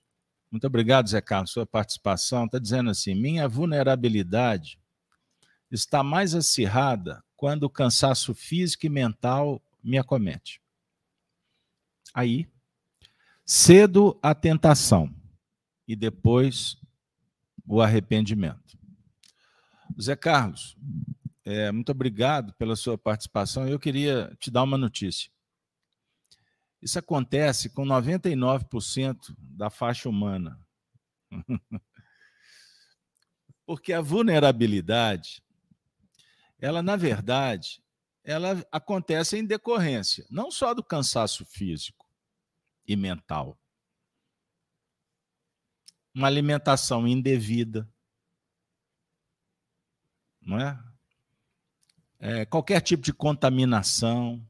[0.49, 2.45] muito obrigado, Zé Carlos, sua participação.
[2.45, 4.79] Está dizendo assim: minha vulnerabilidade
[5.73, 10.63] está mais acirrada quando o cansaço físico e mental me acomete.
[12.15, 12.47] Aí,
[13.45, 15.13] cedo a tentação
[15.89, 16.77] e depois
[17.67, 18.79] o arrependimento.
[20.01, 20.77] Zé Carlos,
[21.45, 23.69] é, muito obrigado pela sua participação.
[23.69, 25.31] Eu queria te dar uma notícia.
[26.83, 30.61] Isso acontece com 99% da faixa humana.
[33.65, 35.43] Porque a vulnerabilidade,
[36.59, 37.83] ela, na verdade,
[38.23, 42.07] ela acontece em decorrência não só do cansaço físico
[42.87, 43.59] e mental,
[46.15, 47.89] uma alimentação indevida,
[50.47, 50.79] não é?
[52.21, 52.45] é?
[52.47, 54.41] qualquer tipo de contaminação,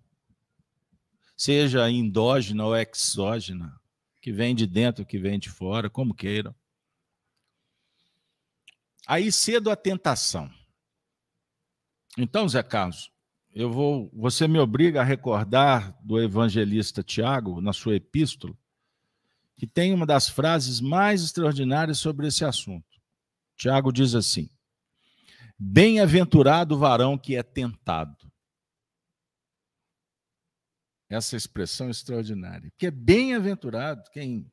[1.37, 3.81] seja endógena ou exógena,
[4.21, 6.55] que vem de dentro, que vem de fora, como queiram.
[9.07, 10.51] Aí cedo a tentação.
[12.19, 13.11] Então, Zé Carlos,
[13.55, 18.57] eu vou, você me obriga a recordar do evangelista Tiago, na sua epístola,
[19.57, 23.01] que tem uma das frases mais extraordinárias sobre esse assunto.
[23.57, 24.51] Tiago diz assim:
[25.59, 28.31] Bem-aventurado o varão que é tentado.
[31.09, 32.73] Essa expressão é extraordinária.
[32.77, 34.51] Que é bem-aventurado quem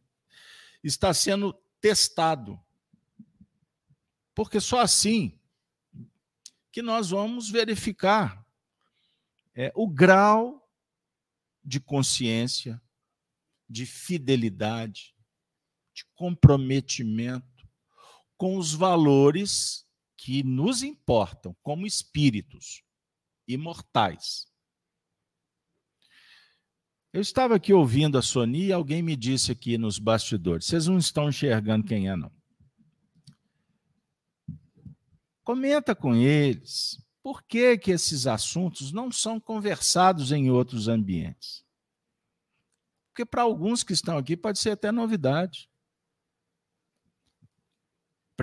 [0.83, 2.59] está sendo testado.
[4.33, 5.37] Porque só assim
[6.71, 8.45] que nós vamos verificar
[9.53, 10.67] é, o grau
[11.63, 12.81] de consciência,
[13.69, 15.15] de fidelidade,
[15.93, 17.67] de comprometimento
[18.35, 19.82] com os valores
[20.23, 22.81] que nos importam como espíritos
[23.45, 24.47] imortais.
[27.11, 30.97] Eu estava aqui ouvindo a Sony e alguém me disse aqui nos bastidores: vocês não
[30.97, 32.31] estão enxergando quem é, não.
[35.43, 41.65] Comenta com eles por que, que esses assuntos não são conversados em outros ambientes.
[43.09, 45.69] Porque para alguns que estão aqui pode ser até novidade.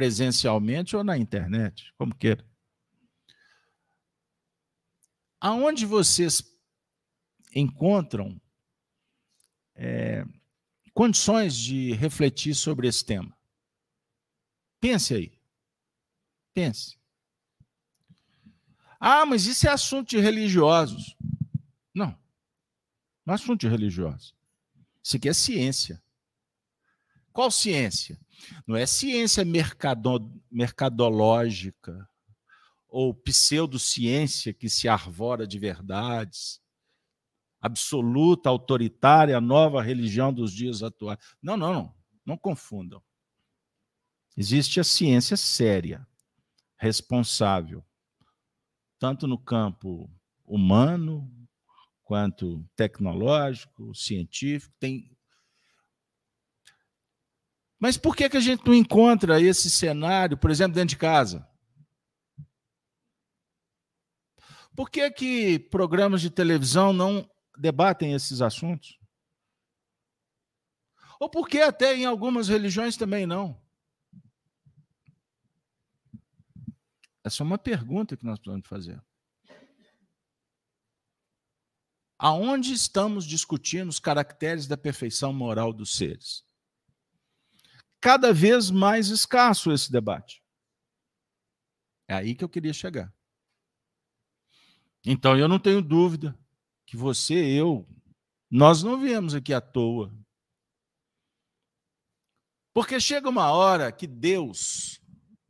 [0.01, 2.43] Presencialmente ou na internet, como queira.
[5.39, 6.43] Aonde vocês
[7.55, 8.41] encontram
[9.75, 10.25] é,
[10.95, 13.37] condições de refletir sobre esse tema?
[14.81, 15.39] Pense aí.
[16.55, 16.99] Pense.
[18.99, 21.15] Ah, mas isso é assunto de religiosos.
[21.95, 22.19] Não.
[23.27, 24.35] Não é assunto de religiosos.
[25.03, 26.03] Isso aqui é ciência.
[27.35, 28.19] Qual ciência?
[28.67, 32.09] Não é ciência mercado, mercadológica
[32.89, 36.61] ou pseudociência que se arvora de verdades,
[37.61, 41.19] absoluta, autoritária, nova religião dos dias atuais.
[41.43, 41.95] Não, não, não.
[42.25, 43.03] Não confundam.
[44.37, 46.07] Existe a ciência séria,
[46.77, 47.85] responsável,
[48.99, 50.11] tanto no campo
[50.45, 51.31] humano,
[52.05, 55.17] quanto tecnológico, científico, tem.
[57.81, 61.49] Mas por que, que a gente não encontra esse cenário, por exemplo, dentro de casa?
[64.77, 68.99] Por que, que programas de televisão não debatem esses assuntos?
[71.19, 73.59] Ou por que até em algumas religiões também não?
[77.25, 79.03] Essa é uma pergunta que nós precisamos fazer.
[82.19, 86.45] Aonde estamos discutindo os caracteres da perfeição moral dos seres?
[88.01, 90.43] Cada vez mais escasso esse debate.
[92.09, 93.15] É aí que eu queria chegar.
[95.05, 96.39] Então eu não tenho dúvida
[96.87, 97.87] que você, eu,
[98.51, 100.13] nós não viemos aqui à toa.
[102.73, 105.01] Porque chega uma hora que Deus,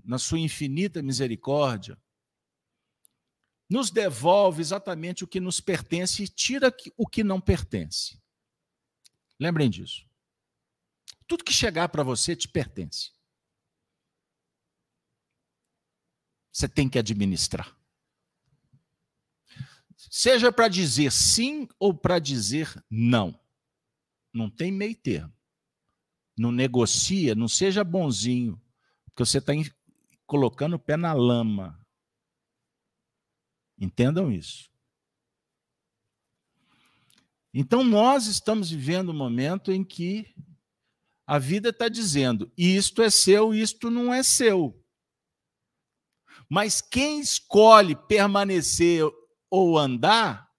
[0.04, 1.96] na sua infinita misericórdia,
[3.70, 8.20] nos devolve exatamente o que nos pertence e tira o que não pertence.
[9.38, 10.09] Lembrem disso.
[11.30, 13.12] Tudo que chegar para você te pertence.
[16.50, 17.78] Você tem que administrar.
[19.96, 23.40] Seja para dizer sim ou para dizer não.
[24.34, 25.32] Não tem meio termo.
[26.36, 28.60] Não negocia, não seja bonzinho,
[29.04, 29.52] porque você está
[30.26, 31.80] colocando o pé na lama.
[33.78, 34.68] Entendam isso.
[37.54, 40.34] Então, nós estamos vivendo um momento em que
[41.30, 44.76] a vida está dizendo: isto é seu, isto não é seu.
[46.48, 49.04] Mas quem escolhe permanecer
[49.48, 50.50] ou andar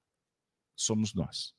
[0.74, 1.54] somos nós.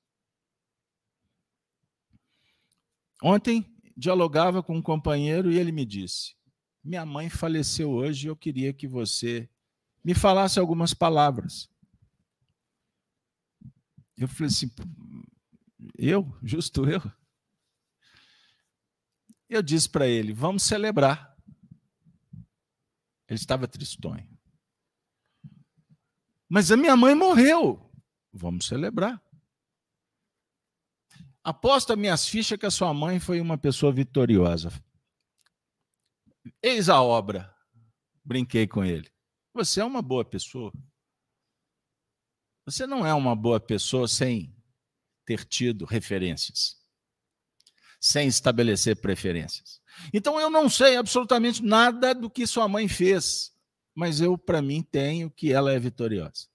[3.22, 6.34] Ontem dialogava com um companheiro e ele me disse:
[6.82, 9.46] Minha mãe faleceu hoje e eu queria que você
[10.02, 11.68] me falasse algumas palavras.
[14.16, 14.70] Eu falei assim:
[15.98, 16.34] Eu?
[16.42, 17.21] Justo eu?
[19.52, 21.36] Eu disse para ele: Vamos celebrar.
[23.28, 24.26] Ele estava tristonho.
[26.48, 27.92] Mas a minha mãe morreu.
[28.32, 29.22] Vamos celebrar.
[31.44, 34.72] Aposta minhas fichas que a sua mãe foi uma pessoa vitoriosa.
[36.62, 37.54] Eis a obra.
[38.24, 39.12] Brinquei com ele.
[39.52, 40.72] Você é uma boa pessoa.
[42.64, 44.56] Você não é uma boa pessoa sem
[45.26, 46.81] ter tido referências,
[48.02, 49.80] sem estabelecer preferências.
[50.12, 53.52] Então eu não sei absolutamente nada do que sua mãe fez,
[53.94, 56.48] mas eu, para mim, tenho que ela é vitoriosa.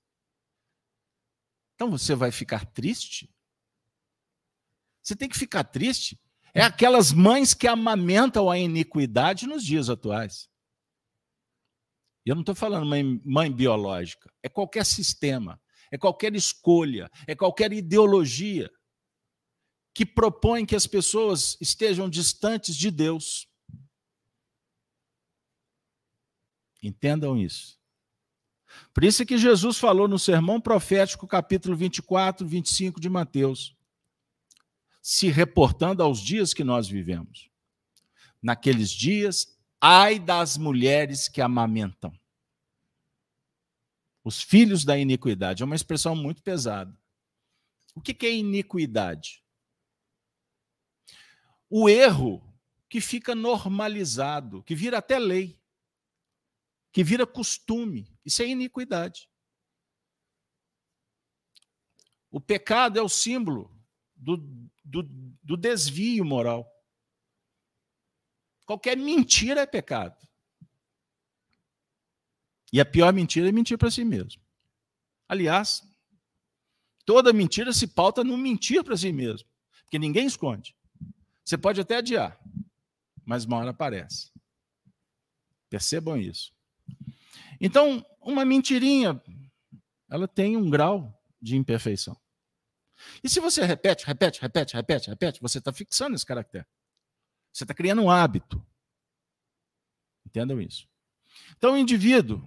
[1.76, 3.30] Então você vai ficar triste
[5.08, 6.20] você tem que ficar triste.
[6.54, 10.50] É aquelas mães que amamentam a iniquidade nos dias atuais.
[12.26, 17.34] E eu não estou falando mãe, mãe biológica, é qualquer sistema, é qualquer escolha, é
[17.34, 18.70] qualquer ideologia
[19.98, 23.48] que propõe que as pessoas estejam distantes de Deus.
[26.84, 27.80] Entendam isso.
[28.94, 33.76] Por isso é que Jesus falou no sermão profético, capítulo 24, 25 de Mateus
[35.02, 37.50] se reportando aos dias que nós vivemos.
[38.40, 42.14] Naqueles dias, ai das mulheres que amamentam.
[44.24, 45.64] Os filhos da iniquidade.
[45.64, 46.96] É uma expressão muito pesada.
[47.96, 49.47] O que é iniquidade?
[51.70, 52.44] O erro
[52.90, 55.60] que fica normalizado, que vira até lei,
[56.92, 58.12] que vira costume.
[58.26, 59.30] Isso é iniquidade.
[62.30, 63.76] O pecado é o símbolo
[64.16, 64.38] do,
[64.84, 65.04] do,
[65.44, 66.70] do desvio moral.
[68.66, 70.28] Qualquer mentira é pecado.
[72.72, 74.42] E a pior mentira é mentir para si mesmo.
[75.28, 75.84] Aliás,
[77.06, 79.50] toda mentira se pauta no mentir para si mesmo,
[79.84, 80.77] porque ninguém esconde.
[81.48, 82.38] Você pode até adiar,
[83.24, 84.34] mas uma hora aparece.
[85.70, 86.54] Percebam isso.
[87.62, 89.24] Então, uma mentirinha,
[90.10, 92.20] ela tem um grau de imperfeição.
[93.24, 96.68] E se você repete, repete, repete, repete, repete, você está fixando esse caractere.
[97.54, 98.62] Você está criando um hábito.
[100.26, 100.86] Entendam isso.
[101.56, 102.46] Então, o indivíduo,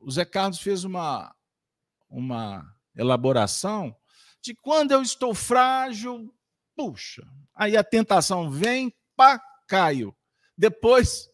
[0.00, 1.32] o Zé Carlos fez uma,
[2.10, 3.96] uma elaboração
[4.40, 6.34] de quando eu estou frágil,
[6.76, 10.16] puxa, aí a tentação vem, pá, caio.
[10.56, 11.30] Depois,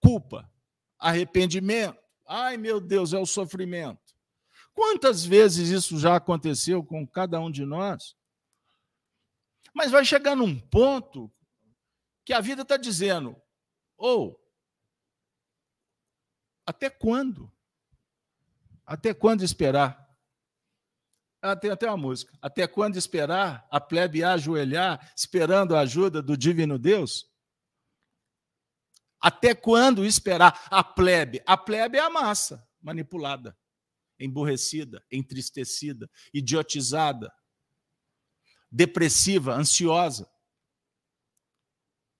[0.00, 0.50] culpa,
[0.98, 1.98] arrependimento.
[2.26, 4.14] Ai, meu Deus, é o sofrimento.
[4.72, 8.16] Quantas vezes isso já aconteceu com cada um de nós?
[9.72, 11.32] Mas vai chegar num ponto
[12.24, 13.36] que a vida está dizendo:
[13.96, 14.44] ou, oh,
[16.66, 17.52] até quando?
[18.86, 20.03] Até quando esperar?
[21.46, 22.34] Ah, tem até uma música.
[22.40, 27.30] Até quando esperar a plebe ajoelhar, esperando a ajuda do divino Deus?
[29.20, 31.42] Até quando esperar a plebe?
[31.44, 33.54] A plebe é a massa manipulada
[34.18, 37.30] emburrecida, entristecida, idiotizada,
[38.70, 40.26] depressiva, ansiosa.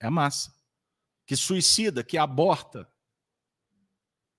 [0.02, 0.54] É a massa.
[1.24, 2.86] Que suicida, que aborta,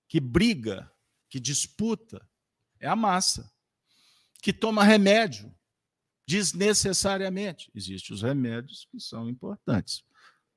[0.06, 0.88] que briga,
[1.28, 2.24] que disputa.
[2.78, 3.55] É a massa.
[4.42, 5.54] Que toma remédio
[6.26, 7.70] desnecessariamente.
[7.74, 10.02] Existem os remédios que são importantes.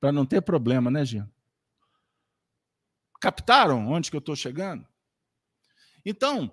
[0.00, 1.30] Para não ter problema, né, Gino?
[3.20, 4.86] Captaram onde que eu estou chegando?
[6.04, 6.52] Então,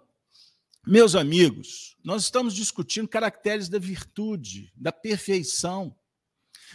[0.85, 5.95] meus amigos, nós estamos discutindo caracteres da virtude, da perfeição.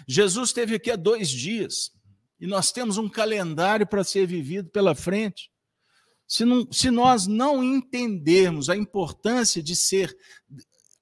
[0.08, 1.92] Jesus esteve aqui há dois dias
[2.40, 5.51] e nós temos um calendário para ser vivido pela frente.
[6.32, 10.16] Se, não, se nós não entendermos a importância de ser,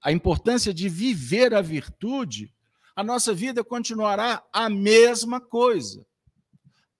[0.02, 2.52] a importância de viver a virtude,
[2.96, 6.04] a nossa vida continuará a mesma coisa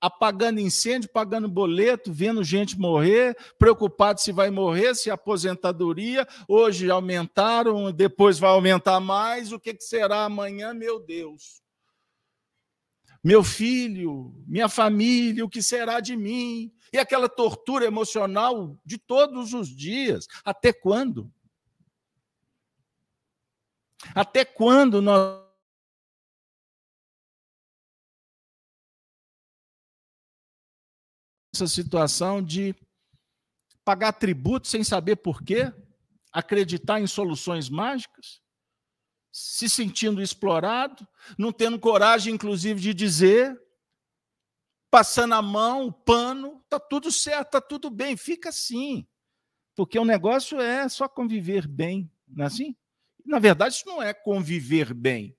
[0.01, 7.91] apagando incêndio, pagando boleto, vendo gente morrer, preocupado se vai morrer, se aposentadoria, hoje aumentaram,
[7.91, 11.61] depois vai aumentar mais, o que será amanhã, meu Deus?
[13.24, 16.72] Meu filho, minha família, o que será de mim?
[16.93, 21.32] E aquela tortura emocional de todos os dias, até quando?
[24.14, 25.51] Até quando nós
[31.55, 32.74] essa situação de
[33.84, 35.72] pagar tributo sem saber por quê,
[36.32, 38.41] acreditar em soluções mágicas.
[39.32, 41.07] se sentindo explorado,
[41.38, 43.57] não tendo coragem, inclusive, de dizer,
[44.91, 49.07] passando a mão, o pano, está tudo certo, está tudo bem, fica assim.
[49.74, 52.76] Porque o negócio é só conviver bem, não é assim?
[53.24, 55.36] Na verdade, isso não é conviver bem.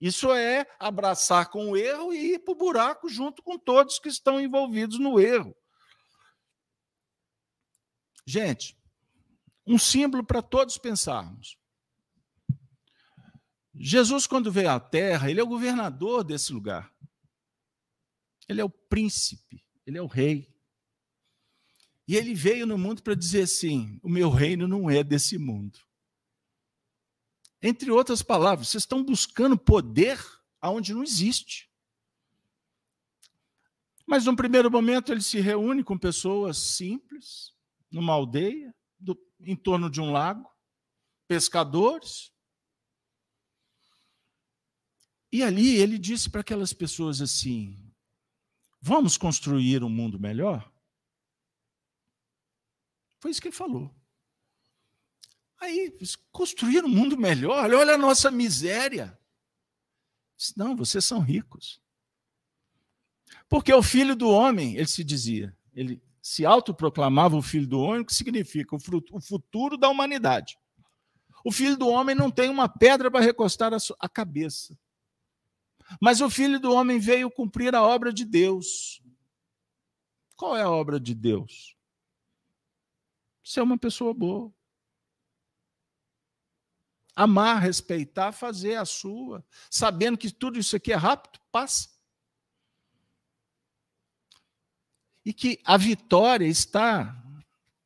[0.00, 4.08] Isso é abraçar com o erro e ir para o buraco junto com todos que
[4.08, 5.56] estão envolvidos no erro.
[8.26, 8.76] Gente,
[9.64, 11.56] um símbolo para todos pensarmos.
[13.74, 16.91] Jesus, quando veio à Terra, ele é o governador desse lugar.
[18.48, 20.52] Ele é o príncipe, ele é o rei.
[22.06, 25.78] E ele veio no mundo para dizer assim: o meu reino não é desse mundo.
[27.62, 30.18] Entre outras palavras, vocês estão buscando poder
[30.60, 31.70] aonde não existe.
[34.04, 37.54] Mas, num primeiro momento, ele se reúne com pessoas simples,
[37.90, 40.46] numa aldeia, do, em torno de um lago,
[41.28, 42.32] pescadores.
[45.30, 47.81] E ali ele disse para aquelas pessoas assim:
[48.84, 50.68] Vamos construir um mundo melhor?
[53.20, 53.94] Foi isso que ele falou.
[55.60, 55.96] Aí,
[56.32, 59.16] construir um mundo melhor, olha a nossa miséria.
[60.56, 61.80] Não, vocês são ricos.
[63.48, 68.00] Porque o filho do homem, ele se dizia, ele se autoproclamava o filho do homem,
[68.00, 70.58] o que significa o futuro da humanidade.
[71.44, 74.76] O filho do homem não tem uma pedra para recostar a cabeça.
[76.00, 79.02] Mas o filho do homem veio cumprir a obra de Deus.
[80.36, 81.76] Qual é a obra de Deus?
[83.44, 84.52] Ser uma pessoa boa
[87.14, 91.90] amar, respeitar, fazer a sua, sabendo que tudo isso aqui é rápido, passa.
[95.24, 97.16] E que a vitória está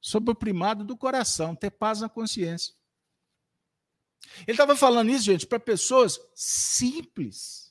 [0.01, 2.75] sob o primado do coração, ter paz na consciência.
[4.41, 7.66] Ele estava falando isso, gente, para pessoas simples,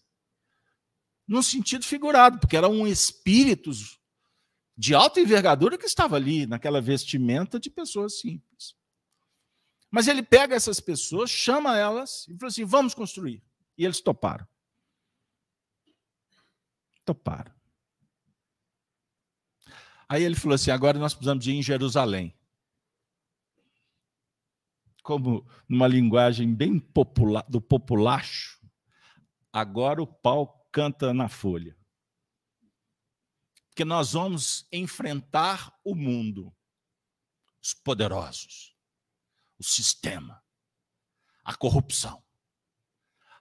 [1.27, 3.99] num sentido figurado, porque eram espíritos
[4.77, 8.75] de alta envergadura que estava ali, naquela vestimenta de pessoas simples.
[9.89, 13.41] Mas ele pega essas pessoas, chama elas e fala assim: vamos construir.
[13.77, 14.45] E eles toparam.
[17.05, 17.53] Toparam.
[20.07, 22.35] Aí ele falou assim: agora nós precisamos ir em Jerusalém.
[25.01, 28.59] Como numa linguagem bem popular, do populacho,
[29.53, 31.73] agora o pau canta na folha.
[33.69, 36.53] Porque nós vamos enfrentar o mundo,
[37.63, 38.75] os poderosos
[39.57, 40.43] o sistema,
[41.41, 42.21] a corrupção.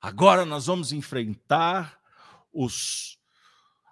[0.01, 2.01] Agora nós vamos enfrentar
[2.53, 3.18] os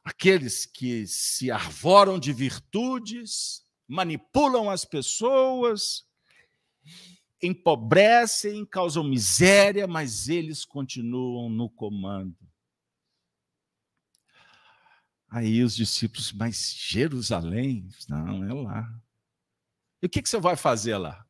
[0.04, 6.06] aqueles que se arvoram de virtudes, manipulam as pessoas,
[7.42, 12.51] empobrecem, causam miséria, mas eles continuam no comando.
[15.32, 17.88] Aí os discípulos, mas Jerusalém?
[18.08, 19.00] Não, é lá.
[20.02, 21.26] E o que, que você vai fazer lá?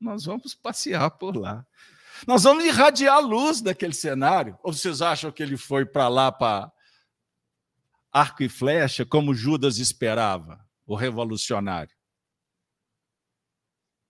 [0.00, 1.66] Nós vamos passear por lá.
[2.26, 4.58] Nós vamos irradiar a luz daquele cenário.
[4.62, 6.72] Ou vocês acham que ele foi para lá para
[8.12, 11.94] arco e flecha, como Judas esperava, o revolucionário?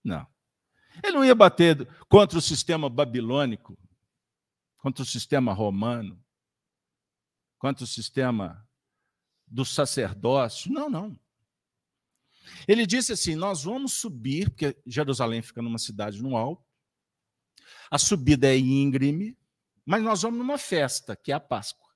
[0.05, 0.27] Não.
[1.03, 3.79] Ele não ia bater contra o sistema babilônico,
[4.79, 6.23] contra o sistema romano,
[7.59, 8.67] contra o sistema
[9.47, 10.73] do sacerdócio.
[10.73, 11.19] Não, não.
[12.67, 16.65] Ele disse assim: Nós vamos subir, porque Jerusalém fica numa cidade no alto,
[17.91, 19.37] a subida é íngreme,
[19.85, 21.89] mas nós vamos numa festa, que é a Páscoa.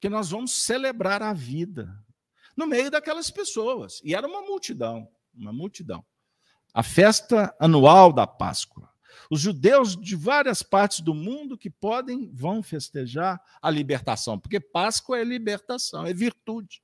[0.00, 1.92] Que nós vamos celebrar a vida
[2.56, 4.00] no meio daquelas pessoas.
[4.04, 6.04] E era uma multidão, uma multidão.
[6.72, 8.89] A festa anual da Páscoa.
[9.30, 15.18] Os judeus de várias partes do mundo que podem vão festejar a libertação, porque Páscoa
[15.18, 16.82] é libertação, é virtude.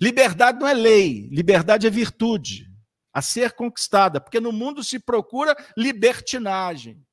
[0.00, 2.70] Liberdade não é lei, liberdade é virtude
[3.12, 7.06] a ser conquistada, porque no mundo se procura libertinagem.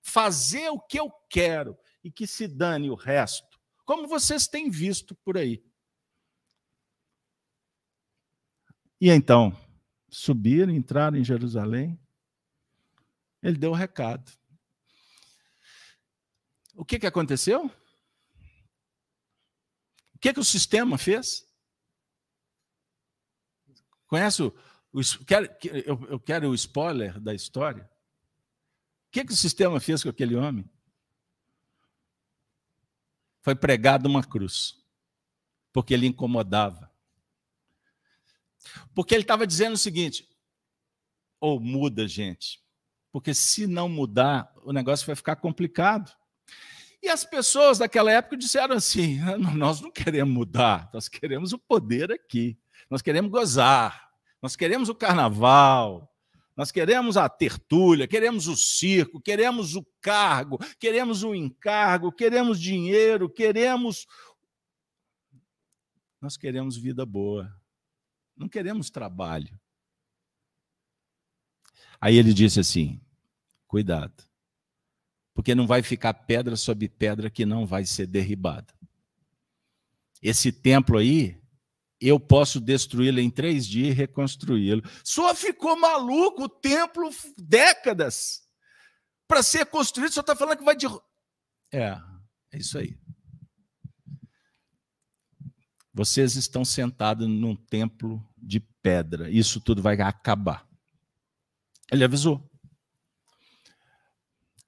[0.00, 5.16] Fazer o que eu quero e que se dane o resto, como vocês têm visto
[5.16, 5.60] por aí.
[9.00, 9.52] E então,
[10.08, 11.98] subiram, entraram em Jerusalém.
[13.46, 14.28] Ele deu o recado.
[16.74, 17.66] O que, que aconteceu?
[20.12, 21.46] O que, que o sistema fez?
[24.08, 24.48] Conhece o.
[24.92, 25.00] o
[25.86, 27.88] eu, eu quero o spoiler da história.
[29.06, 30.68] O que, que o sistema fez com aquele homem?
[33.42, 34.74] Foi pregado uma cruz,
[35.72, 36.92] porque ele incomodava.
[38.92, 40.28] Porque ele estava dizendo o seguinte:
[41.38, 42.65] ou muda, gente,
[43.16, 46.12] Porque se não mudar, o negócio vai ficar complicado.
[47.02, 49.18] E as pessoas daquela época disseram assim:
[49.56, 52.58] nós não queremos mudar, nós queremos o poder aqui,
[52.90, 54.12] nós queremos gozar,
[54.42, 56.14] nós queremos o carnaval,
[56.54, 63.30] nós queremos a tertúlia, queremos o circo, queremos o cargo, queremos o encargo, queremos dinheiro,
[63.30, 64.06] queremos.
[66.20, 67.50] Nós queremos vida boa,
[68.36, 69.58] não queremos trabalho.
[71.98, 73.00] Aí ele disse assim:
[73.76, 74.24] cuidado,
[75.34, 78.72] porque não vai ficar pedra sobre pedra que não vai ser derribada.
[80.22, 81.38] Esse templo aí
[82.00, 84.82] eu posso destruí-lo em três dias e reconstruí-lo.
[85.04, 88.48] Só ficou maluco o templo décadas
[89.28, 90.14] para ser construído.
[90.14, 90.86] Só está falando que vai de.
[91.70, 92.00] É,
[92.52, 92.98] é isso aí.
[95.92, 99.28] Vocês estão sentados num templo de pedra.
[99.28, 100.66] Isso tudo vai acabar.
[101.92, 102.50] Ele avisou.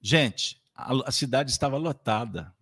[0.01, 2.55] Gente, a cidade estava lotada.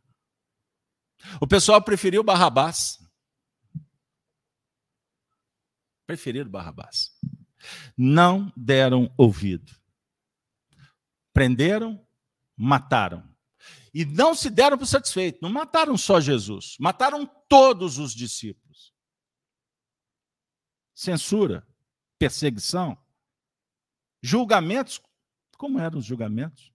[1.41, 2.99] O pessoal preferiu Barrabás.
[6.07, 7.13] preferiram Barrabás.
[7.97, 9.75] Não deram ouvido.
[11.33, 12.07] Prenderam,
[12.57, 13.29] mataram.
[13.93, 15.41] E não se deram por satisfeito.
[15.43, 18.95] Não mataram só Jesus, mataram todos os discípulos.
[20.95, 21.67] Censura,
[22.19, 22.97] perseguição,
[24.23, 25.01] julgamentos.
[25.59, 26.73] Como eram os julgamentos?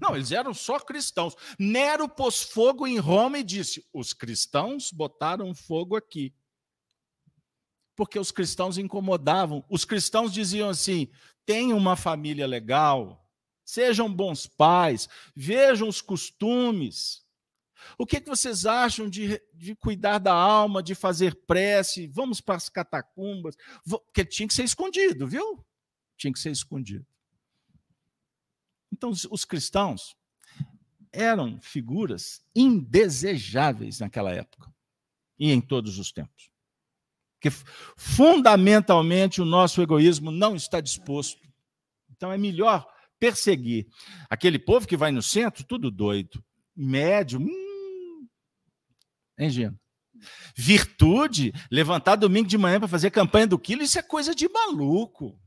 [0.00, 1.34] Não, eles eram só cristãos.
[1.58, 6.34] Nero pôs fogo em Roma e disse: os cristãos botaram fogo aqui
[7.96, 9.64] porque os cristãos incomodavam.
[9.68, 11.08] Os cristãos diziam assim:
[11.44, 13.26] tenham uma família legal,
[13.64, 17.24] sejam bons pais, vejam os costumes.
[17.98, 22.08] O que, que vocês acham de, de cuidar da alma, de fazer prece?
[22.08, 23.56] Vamos para as catacumbas.
[23.88, 25.64] Porque tinha que ser escondido, viu?
[26.16, 27.06] Tinha que ser escondido.
[28.96, 30.16] Então, os, os cristãos
[31.12, 34.72] eram figuras indesejáveis naquela época
[35.38, 36.50] e em todos os tempos.
[37.34, 37.50] Porque
[37.94, 41.46] fundamentalmente o nosso egoísmo não está disposto.
[42.10, 42.86] Então é melhor
[43.18, 43.86] perseguir
[44.30, 46.42] aquele povo que vai no centro, tudo doido,
[46.74, 48.26] médio, hum,
[49.38, 49.78] hein?
[50.56, 55.38] Virtude, levantar domingo de manhã para fazer campanha do quilo, isso é coisa de maluco.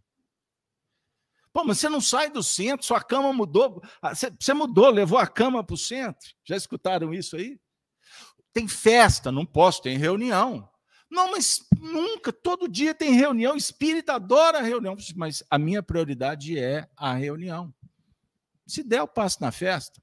[1.51, 3.81] Pô, mas você não sai do centro, sua cama mudou.
[4.01, 6.29] Ah, você mudou, levou a cama para o centro.
[6.45, 7.59] Já escutaram isso aí?
[8.53, 10.69] Tem festa, não posso, tem reunião.
[11.09, 16.87] Não, mas nunca, todo dia tem reunião, espírita adora reunião, mas a minha prioridade é
[16.95, 17.73] a reunião.
[18.67, 19.99] Se der, eu passo na festa.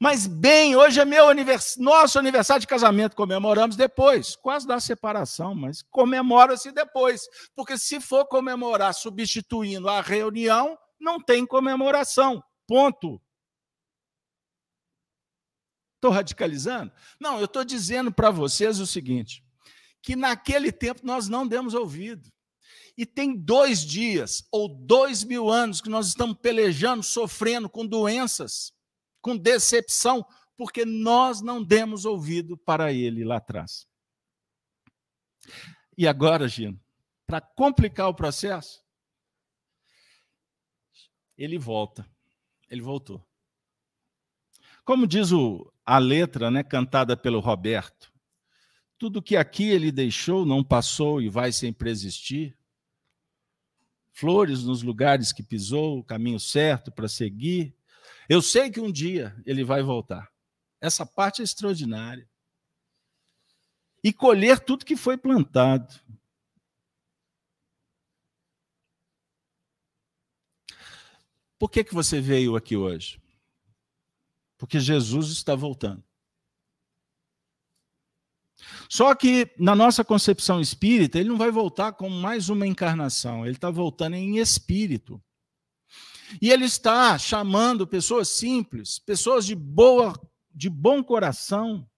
[0.00, 1.76] Mas bem, hoje é meu anivers...
[1.76, 7.28] nosso aniversário de casamento, comemoramos depois, quase da separação, mas comemora-se depois.
[7.54, 12.42] Porque se for comemorar substituindo a reunião, não tem comemoração.
[12.66, 13.20] Ponto.
[15.96, 16.92] Estou radicalizando?
[17.20, 19.44] Não, eu estou dizendo para vocês o seguinte:
[20.02, 22.30] que naquele tempo nós não demos ouvido.
[22.96, 28.72] E tem dois dias ou dois mil anos que nós estamos pelejando, sofrendo com doenças,
[29.20, 30.26] com decepção,
[30.56, 33.86] porque nós não demos ouvido para ele lá atrás.
[35.96, 36.80] E agora, Gino,
[37.26, 38.82] para complicar o processo,
[41.38, 42.04] ele volta.
[42.68, 43.24] Ele voltou.
[44.84, 48.12] Como diz o, a letra, né, cantada pelo Roberto,
[48.98, 52.58] tudo que aqui ele deixou não passou e vai sempre existir.
[54.10, 57.72] Flores nos lugares que pisou, o caminho certo para seguir.
[58.28, 60.28] Eu sei que um dia ele vai voltar.
[60.80, 62.28] Essa parte é extraordinária.
[64.02, 65.94] E colher tudo que foi plantado.
[71.58, 73.20] Por que, que você veio aqui hoje?
[74.56, 76.02] Porque Jesus está voltando.
[78.88, 83.56] Só que na nossa concepção espírita, ele não vai voltar com mais uma encarnação, ele
[83.56, 85.22] está voltando em espírito.
[86.42, 90.14] E ele está chamando pessoas simples, pessoas de boa,
[90.54, 91.88] de bom coração,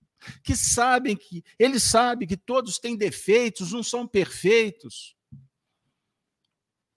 [0.43, 5.17] que sabem que ele sabe que todos têm defeitos, não são perfeitos.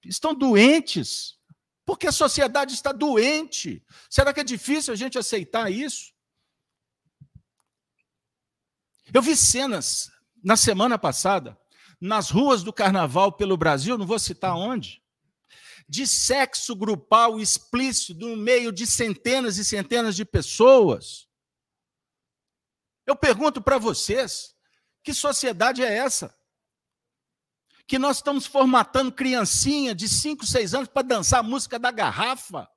[0.06, 1.38] Estão doentes,
[1.86, 3.84] porque a sociedade está doente.
[4.10, 6.14] Será que é difícil a gente aceitar isso?
[9.14, 10.12] Eu vi cenas
[10.44, 11.58] na semana passada,
[12.00, 15.02] nas ruas do carnaval pelo Brasil, não vou citar onde,
[15.88, 21.28] de sexo grupal explícito no meio de centenas e centenas de pessoas.
[23.06, 24.56] Eu pergunto para vocês,
[25.04, 26.36] que sociedade é essa?
[27.88, 32.70] Que nós estamos formatando criancinha de 5, 6 anos para dançar a música da garrafa?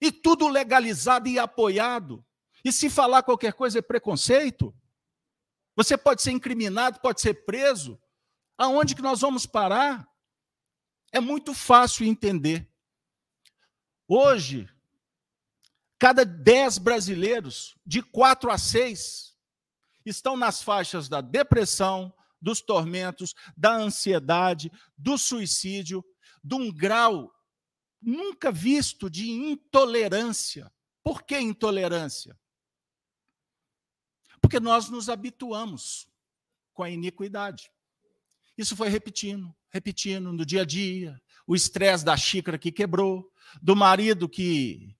[0.00, 2.24] E tudo legalizado e apoiado.
[2.64, 4.74] E se falar qualquer coisa é preconceito?
[5.76, 8.00] Você pode ser incriminado, pode ser preso.
[8.58, 10.06] Aonde que nós vamos parar?
[11.12, 12.70] É muito fácil entender.
[14.06, 14.68] Hoje,
[15.98, 19.36] cada dez brasileiros, de quatro a seis,
[20.04, 26.04] estão nas faixas da depressão, dos tormentos, da ansiedade, do suicídio,
[26.42, 27.30] de um grau
[28.00, 30.72] nunca visto de intolerância.
[31.02, 32.38] Por que intolerância?
[34.40, 36.08] Porque nós nos habituamos
[36.72, 37.70] com a iniquidade.
[38.56, 41.20] Isso foi repetindo, repetindo no dia a dia.
[41.46, 43.30] O estresse da xícara que quebrou,
[43.60, 44.96] do marido que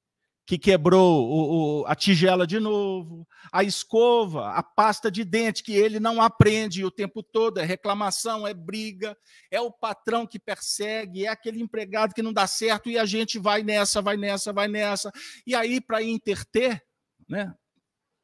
[0.51, 5.72] que quebrou o, o, a tigela de novo, a escova, a pasta de dente que
[5.72, 9.16] ele não aprende o tempo todo, é reclamação, é briga,
[9.48, 13.38] é o patrão que persegue, é aquele empregado que não dá certo e a gente
[13.38, 15.12] vai nessa, vai nessa, vai nessa.
[15.46, 16.82] E aí, para interter,
[17.28, 17.55] né?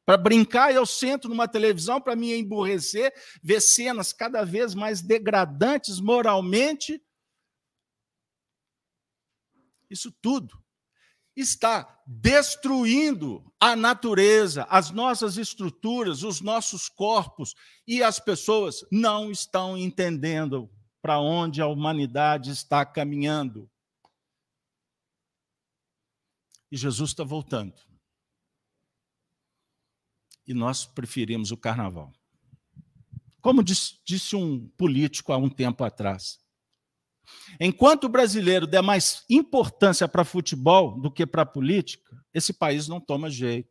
[0.05, 6.01] Para brincar, eu sento numa televisão para me emburrecer, ver cenas cada vez mais degradantes
[6.01, 7.01] moralmente.
[9.89, 10.66] Isso tudo
[11.41, 17.53] está destruindo a natureza, as nossas estruturas, os nossos corpos,
[17.87, 20.69] e as pessoas não estão entendendo
[21.01, 23.69] para onde a humanidade está caminhando.
[26.71, 27.75] E Jesus está voltando.
[30.45, 32.11] E nós preferimos o carnaval.
[33.41, 36.39] Como disse um político há um tempo atrás,
[37.59, 42.99] Enquanto o brasileiro der mais importância para futebol do que para política, esse país não
[42.99, 43.69] toma jeito.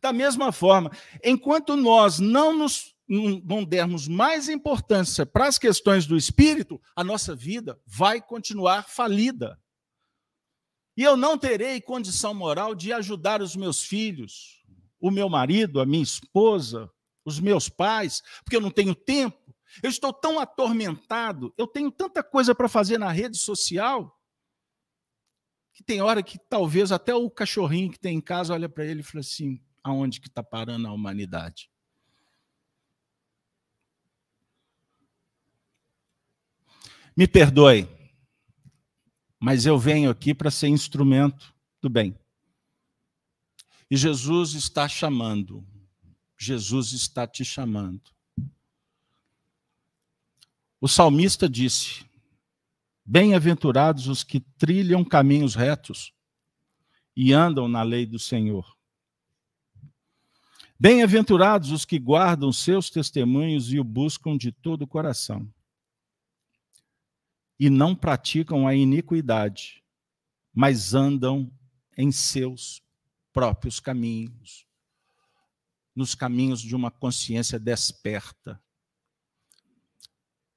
[0.00, 0.90] Da mesma forma,
[1.24, 7.34] enquanto nós não nos não dermos mais importância para as questões do espírito, a nossa
[7.34, 9.58] vida vai continuar falida.
[10.94, 14.62] E eu não terei condição moral de ajudar os meus filhos,
[15.00, 16.90] o meu marido, a minha esposa,
[17.24, 19.37] os meus pais, porque eu não tenho tempo,
[19.82, 24.18] eu estou tão atormentado, eu tenho tanta coisa para fazer na rede social,
[25.72, 29.00] que tem hora que talvez até o cachorrinho que tem em casa olha para ele
[29.00, 31.70] e fala assim: aonde que está parando a humanidade?
[37.16, 37.88] Me perdoe,
[39.40, 42.18] mas eu venho aqui para ser instrumento do bem.
[43.90, 45.66] E Jesus está chamando,
[46.36, 48.17] Jesus está te chamando.
[50.80, 52.06] O salmista disse:
[53.04, 56.12] Bem-aventurados os que trilham caminhos retos
[57.16, 58.76] e andam na lei do Senhor.
[60.78, 65.52] Bem-aventurados os que guardam seus testemunhos e o buscam de todo o coração.
[67.58, 69.82] E não praticam a iniquidade,
[70.54, 71.50] mas andam
[71.96, 72.80] em seus
[73.32, 74.64] próprios caminhos,
[75.96, 78.62] nos caminhos de uma consciência desperta,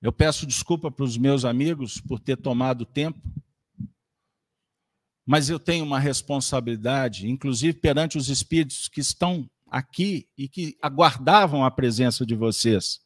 [0.02, 3.22] eu peço desculpa para os meus amigos por ter tomado tempo,
[5.26, 11.64] mas eu tenho uma responsabilidade, inclusive perante os espíritos que estão aqui e que aguardavam
[11.64, 13.00] a presença de vocês.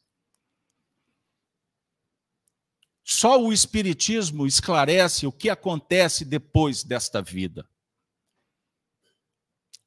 [3.04, 7.68] Só o Espiritismo esclarece o que acontece depois desta vida.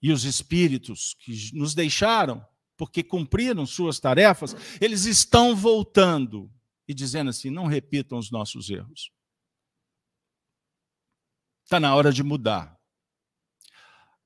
[0.02, 2.46] E os espíritos que nos deixaram,
[2.78, 6.50] porque cumpriram suas tarefas, eles estão voltando
[6.90, 9.12] e dizendo assim: não repitam os nossos erros.
[11.64, 12.76] Está na hora de mudar.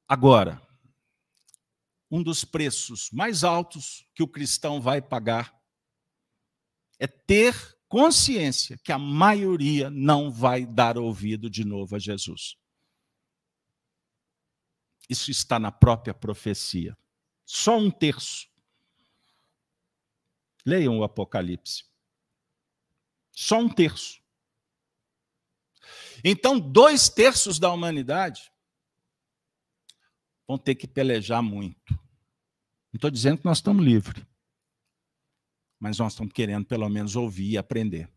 [0.07, 0.65] Agora,
[2.09, 5.53] um dos preços mais altos que o cristão vai pagar
[6.97, 7.53] é ter
[7.89, 12.55] consciência que a maioria não vai dar ouvido de novo a Jesus.
[15.09, 16.97] Isso está na própria profecia.
[17.43, 18.47] Só um terço.
[20.65, 21.92] Leiam o Apocalipse.
[23.33, 24.21] Só um terço.
[26.23, 28.49] Então, dois terços da humanidade
[30.47, 31.91] vão ter que pelejar muito.
[31.91, 34.23] Não estou dizendo que nós estamos livres,
[35.79, 38.09] mas nós estamos querendo pelo menos ouvir e aprender.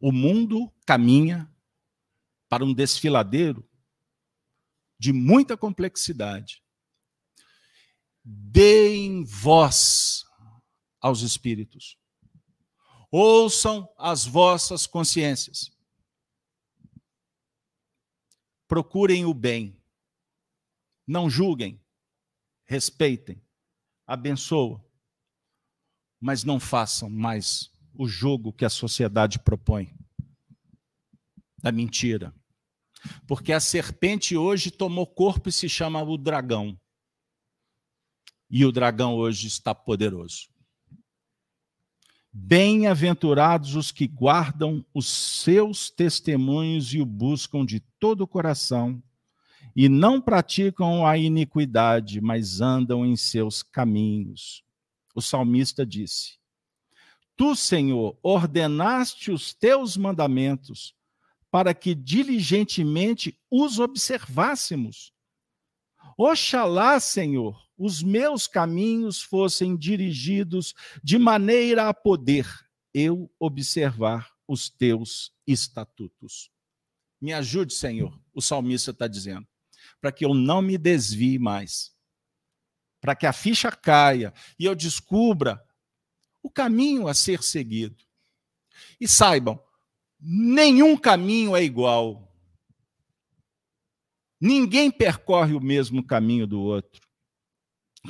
[0.00, 1.52] O mundo caminha
[2.48, 3.68] para um desfiladeiro
[4.98, 6.62] de muita complexidade.
[8.22, 10.24] Deem voz
[11.00, 11.98] aos espíritos.
[13.16, 15.70] Ouçam as vossas consciências.
[18.66, 19.80] Procurem o bem.
[21.06, 21.80] Não julguem.
[22.66, 23.40] Respeitem.
[24.04, 24.84] Abençoam.
[26.20, 29.96] Mas não façam mais o jogo que a sociedade propõe
[31.62, 32.34] da mentira.
[33.28, 36.76] porque a serpente hoje tomou corpo e se chama o dragão.
[38.50, 40.53] E o dragão hoje está poderoso.
[42.36, 49.00] Bem-aventurados os que guardam os seus testemunhos e o buscam de todo o coração,
[49.76, 54.64] e não praticam a iniquidade, mas andam em seus caminhos.
[55.14, 56.36] O salmista disse:
[57.36, 60.92] Tu, Senhor, ordenaste os teus mandamentos
[61.52, 65.12] para que diligentemente os observássemos.
[66.18, 72.46] Oxalá, Senhor, os meus caminhos fossem dirigidos de maneira a poder
[72.92, 76.50] eu observar os teus estatutos.
[77.20, 79.46] Me ajude, Senhor, o salmista está dizendo,
[80.00, 81.94] para que eu não me desvie mais,
[83.00, 85.62] para que a ficha caia e eu descubra
[86.42, 88.04] o caminho a ser seguido.
[89.00, 89.58] E saibam,
[90.20, 92.30] nenhum caminho é igual.
[94.40, 97.00] Ninguém percorre o mesmo caminho do outro.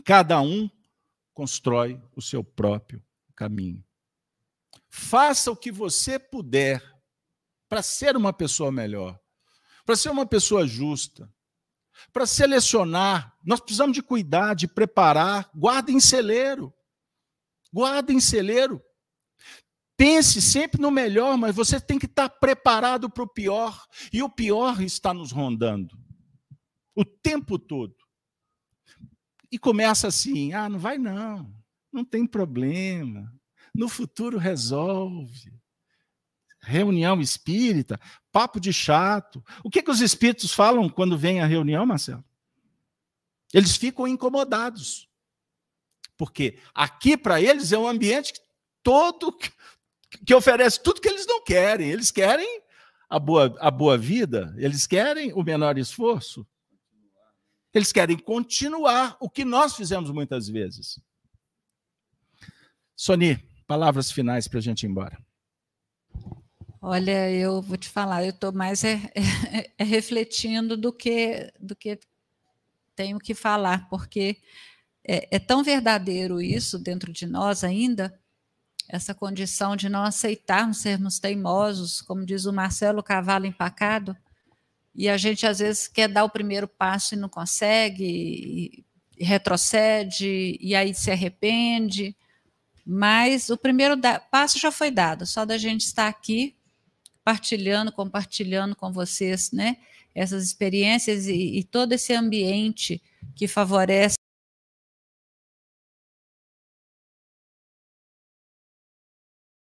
[0.03, 0.71] Cada um
[1.33, 3.03] constrói o seu próprio
[3.35, 3.85] caminho.
[4.89, 6.83] Faça o que você puder
[7.69, 9.19] para ser uma pessoa melhor,
[9.85, 11.33] para ser uma pessoa justa,
[12.13, 13.37] para selecionar.
[13.45, 15.51] Nós precisamos de cuidar, de preparar.
[15.55, 16.73] Guarda em celeiro.
[17.73, 18.83] Guarda em celeiro.
[19.97, 23.85] Pense sempre no melhor, mas você tem que estar preparado para o pior.
[24.13, 25.97] E o pior está nos rondando
[26.95, 27.95] o tempo todo.
[29.55, 31.49] E começa assim: ah, não vai não,
[31.93, 33.33] não tem problema,
[33.73, 35.55] no futuro resolve.
[36.61, 38.01] Reunião espírita,
[38.33, 39.45] papo de chato.
[39.63, 42.25] O que, que os espíritos falam quando vem a reunião, Marcelo?
[43.53, 45.09] Eles ficam incomodados.
[46.17, 48.33] Porque aqui, para eles, é um ambiente
[48.83, 49.39] todo
[50.27, 51.91] que oferece tudo que eles não querem.
[51.91, 52.61] Eles querem
[53.09, 56.45] a boa, a boa vida, eles querem o menor esforço,
[57.75, 61.01] eles querem continuar o que nós fizemos muitas vezes.
[62.97, 65.19] Soni, palavras finais para a gente ir embora.
[66.81, 71.75] Olha, eu vou te falar, eu estou mais é, é, é, refletindo do que, do
[71.75, 71.99] que
[72.95, 74.37] tenho que falar, porque
[75.03, 78.17] é, é tão verdadeiro isso dentro de nós ainda,
[78.89, 84.15] essa condição de não aceitarmos sermos teimosos, como diz o Marcelo Cavalo Empacado,
[84.95, 88.85] e a gente às vezes quer dar o primeiro passo e não consegue,
[89.19, 92.17] e retrocede, e aí se arrepende.
[92.87, 93.97] Mas o primeiro
[94.31, 96.55] passo já foi dado, só da gente estar aqui
[97.25, 99.79] partilhando, compartilhando com vocês, né?
[100.15, 103.03] Essas experiências e, e todo esse ambiente
[103.35, 104.17] que favorece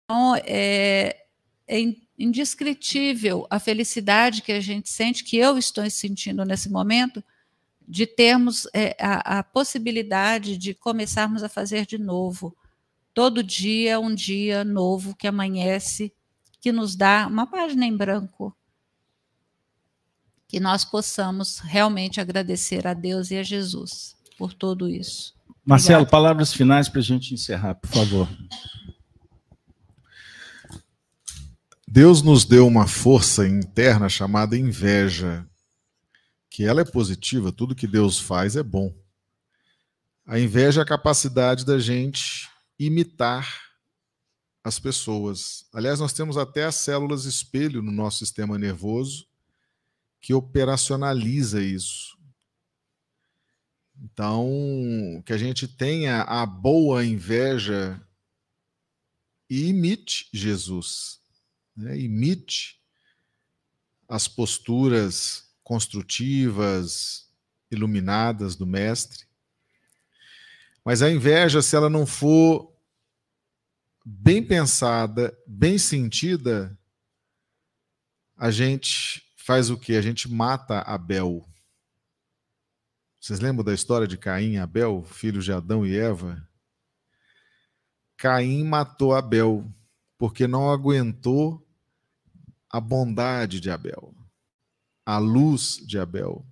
[0.09, 1.25] Então, é,
[1.67, 1.79] é
[2.17, 7.23] indescritível a felicidade que a gente sente, que eu estou sentindo nesse momento,
[7.87, 12.55] de termos é, a, a, possibilidade de começarmos a fazer de novo.
[13.13, 16.13] Todo dia é um dia novo que amanhece,
[16.59, 18.55] que nos dá uma página em branco.
[20.47, 25.33] Que nós possamos realmente agradecer a Deus e a Jesus por tudo isso.
[25.65, 26.11] Marcelo, Obrigada.
[26.11, 28.27] palavras finais para a gente encerrar, por favor.
[31.89, 35.49] Deus nos deu uma força interna chamada inveja,
[36.49, 38.93] que ela é positiva, tudo que Deus faz é bom.
[40.25, 43.71] A inveja é a capacidade da gente imitar
[44.61, 45.65] as pessoas.
[45.73, 49.25] Aliás, nós temos até as células espelho no nosso sistema nervoso
[50.19, 52.17] que operacionaliza isso.
[53.97, 57.99] Então, que a gente tenha a boa inveja
[59.49, 61.17] e imite Jesus
[61.77, 62.81] né, imite
[64.09, 67.29] as posturas construtivas,
[67.69, 69.25] iluminadas do mestre.
[70.83, 72.73] Mas a inveja, se ela não for
[74.05, 76.77] bem pensada, bem sentida,
[78.37, 79.95] a gente faz o quê?
[79.95, 81.45] A gente mata Abel.
[83.19, 86.47] Vocês lembram da história de Caim e Abel, filhos de Adão e Eva?
[88.15, 89.69] Caim matou Abel
[90.17, 91.66] porque não aguentou
[92.69, 94.13] a bondade de Abel,
[95.05, 96.45] a luz de Abel,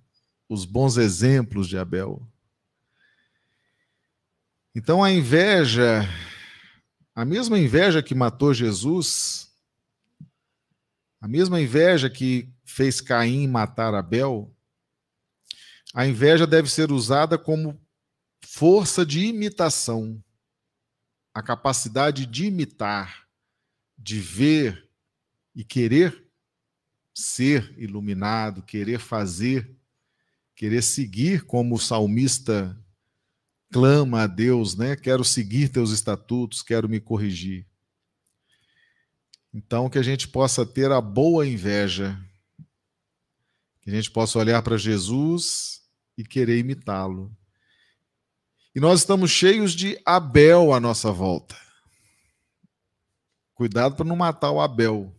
[0.48, 2.26] os bons exemplos de Abel.
[4.74, 6.02] Então a inveja,
[7.14, 9.50] a mesma inveja que matou Jesus,
[11.20, 14.54] a mesma inveja que fez Caim matar Abel,
[15.94, 17.80] a inveja deve ser usada como
[18.44, 20.22] força de imitação,
[21.34, 23.26] a capacidade de imitar,
[23.96, 24.85] de ver,
[25.56, 26.22] e querer
[27.14, 29.74] ser iluminado, querer fazer,
[30.54, 32.78] querer seguir como o salmista
[33.72, 34.94] clama a Deus, né?
[34.94, 37.66] Quero seguir teus estatutos, quero me corrigir.
[39.52, 42.22] Então, que a gente possa ter a boa inveja,
[43.80, 45.80] que a gente possa olhar para Jesus
[46.18, 47.34] e querer imitá-lo.
[48.74, 51.56] E nós estamos cheios de Abel à nossa volta.
[53.54, 55.15] Cuidado para não matar o Abel.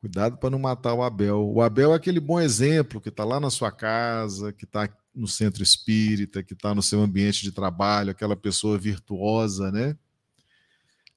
[0.00, 1.50] Cuidado para não matar o Abel.
[1.52, 5.26] O Abel é aquele bom exemplo que está lá na sua casa, que está no
[5.26, 9.96] centro espírita, que está no seu ambiente de trabalho, aquela pessoa virtuosa, né?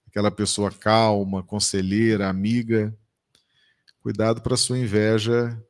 [0.08, 2.96] Aquela pessoa calma, conselheira, amiga.
[4.02, 5.62] Cuidado para sua inveja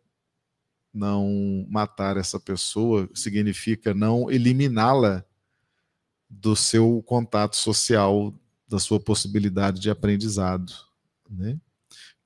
[0.93, 5.23] não matar essa pessoa, significa não eliminá-la
[6.29, 8.33] do seu contato social,
[8.67, 10.71] da sua possibilidade de aprendizado,
[11.29, 11.59] né?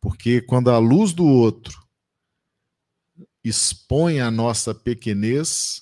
[0.05, 1.83] Porque quando a luz do outro
[3.43, 5.81] expõe a nossa pequenez,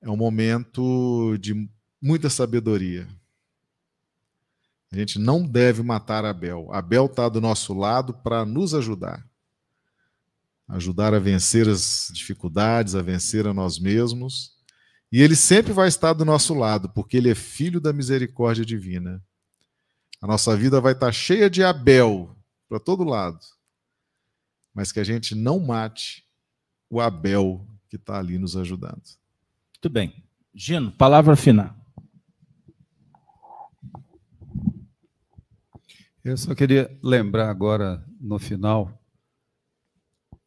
[0.00, 1.68] é um momento de
[2.00, 3.06] muita sabedoria.
[4.90, 6.72] A gente não deve matar Abel.
[6.72, 9.22] Abel está do nosso lado para nos ajudar.
[10.66, 14.54] Ajudar a vencer as dificuldades, a vencer a nós mesmos.
[15.12, 19.22] E ele sempre vai estar do nosso lado, porque ele é filho da misericórdia divina.
[20.22, 22.34] A nossa vida vai estar cheia de Abel,
[22.70, 23.40] para todo lado.
[24.72, 26.24] Mas que a gente não mate
[26.88, 29.02] o Abel que está ali nos ajudando.
[29.74, 30.24] Muito bem.
[30.54, 31.74] Gino, palavra final.
[36.22, 39.02] Eu só queria lembrar agora, no final,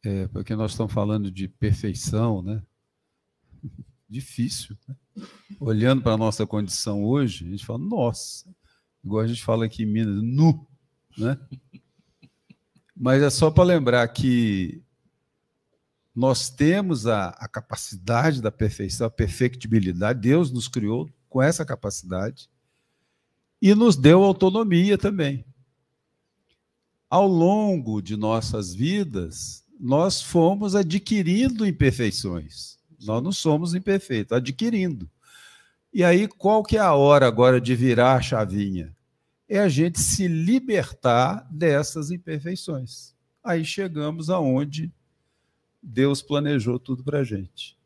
[0.02, 2.62] é, porque nós estamos falando de perfeição, né?
[4.08, 4.78] Difícil.
[4.88, 4.96] Né?
[5.60, 8.48] Olhando para a nossa condição hoje, a gente fala, nossa,
[9.04, 10.66] igual a gente fala aqui em Minas, nu,
[11.18, 11.38] né?
[12.96, 14.82] Mas é só para lembrar que
[16.14, 20.20] nós temos a, a, capacidade da perfeição, a perfectibilidade.
[20.20, 22.48] Deus nos criou com essa capacidade
[23.60, 25.44] e nos deu autonomia também.
[27.10, 32.78] Ao longo de nossas vidas, nós fomos adquirindo imperfeições.
[33.02, 35.10] Nós não somos imperfeitos, adquirindo.
[35.92, 38.93] E aí, qual que é a hora agora de virar a chavinha?
[39.56, 43.14] É a gente se libertar dessas imperfeições.
[43.42, 44.92] Aí chegamos aonde
[45.82, 47.76] Deus planejou tudo para a gente.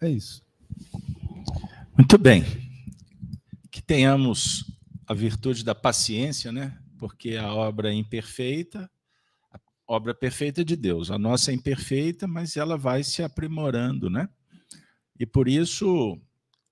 [0.00, 0.44] É isso.
[1.96, 2.44] Muito bem.
[3.70, 4.64] Que tenhamos
[5.06, 6.78] a virtude da paciência, né?
[6.98, 8.90] Porque a obra é imperfeita,
[9.52, 11.10] a obra perfeita é de Deus.
[11.10, 14.28] A nossa é imperfeita, mas ela vai se aprimorando, né?
[15.18, 16.20] E por isso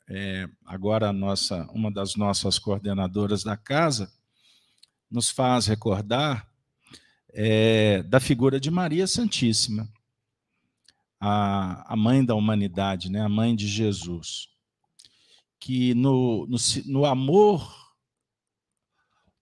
[0.08, 4.10] é, agora nossa, uma das nossas coordenadoras da casa,
[5.10, 6.48] nos faz recordar
[7.30, 9.88] é, da figura de Maria Santíssima,
[11.20, 14.48] a, a mãe da humanidade, né, a mãe de Jesus,
[15.60, 16.56] que no, no,
[16.86, 17.94] no amor,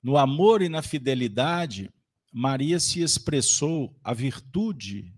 [0.02, 1.92] no amor e na fidelidade,
[2.32, 5.12] Maria se expressou a virtude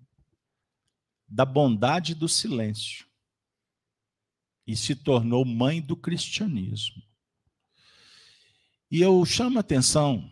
[1.27, 3.08] da bondade do silêncio
[4.69, 7.03] e se tornou mãe do cristianismo.
[8.90, 10.31] E eu chamo a atenção,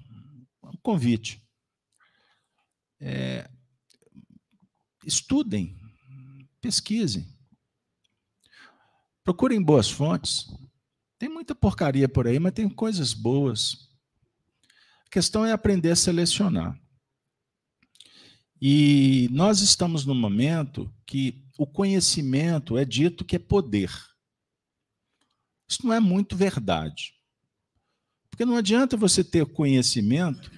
[0.63, 1.43] um convite.
[3.01, 3.49] É,
[5.07, 5.81] estudem,
[6.61, 7.27] pesquisem,
[9.25, 10.47] procurem boas fontes.
[11.19, 13.89] Tem muita porcaria por aí, mas tem coisas boas.
[15.07, 16.79] A questão é aprender a selecionar.
[18.61, 23.91] E nós estamos num momento que o conhecimento é dito que é poder.
[25.69, 27.15] Isso não é muito verdade.
[28.31, 30.51] Porque não adianta você ter conhecimento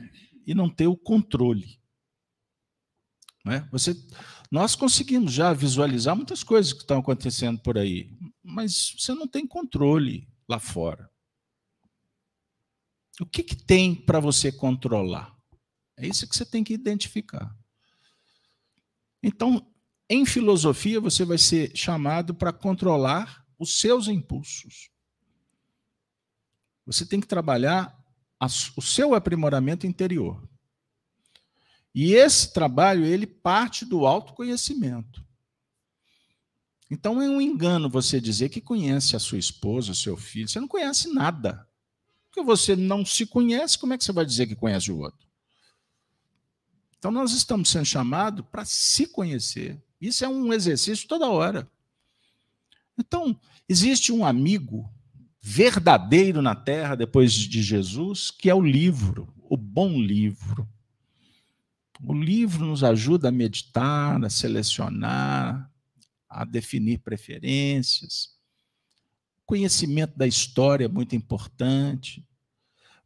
[0.47, 1.79] e não ter o controle.
[3.45, 3.69] Não é?
[3.71, 3.95] você,
[4.51, 8.11] nós conseguimos já visualizar muitas coisas que estão acontecendo por aí,
[8.43, 11.11] mas você não tem controle lá fora.
[13.21, 15.37] O que, que tem para você controlar?
[15.97, 17.55] É isso que você tem que identificar.
[19.23, 19.67] Então,
[20.09, 24.91] em filosofia, você vai ser chamado para controlar os seus impulsos.
[26.89, 27.95] Você tem que trabalhar
[28.75, 30.43] o seu aprimoramento interior.
[31.95, 35.23] E esse trabalho, ele parte do autoconhecimento.
[36.91, 40.49] Então é um engano você dizer que conhece a sua esposa, o seu filho.
[40.49, 41.69] Você não conhece nada.
[42.31, 45.29] Porque você não se conhece, como é que você vai dizer que conhece o outro?
[46.97, 49.79] Então nós estamos sendo chamados para se conhecer.
[50.01, 51.71] Isso é um exercício toda hora.
[52.97, 53.39] Então,
[53.69, 54.91] existe um amigo
[55.41, 59.33] verdadeiro na terra depois de Jesus, que é o livro.
[59.51, 60.69] o bom livro.
[62.05, 65.71] O livro nos ajuda a meditar, a selecionar,
[66.29, 68.37] a definir preferências.
[69.41, 72.25] O conhecimento da história é muito importante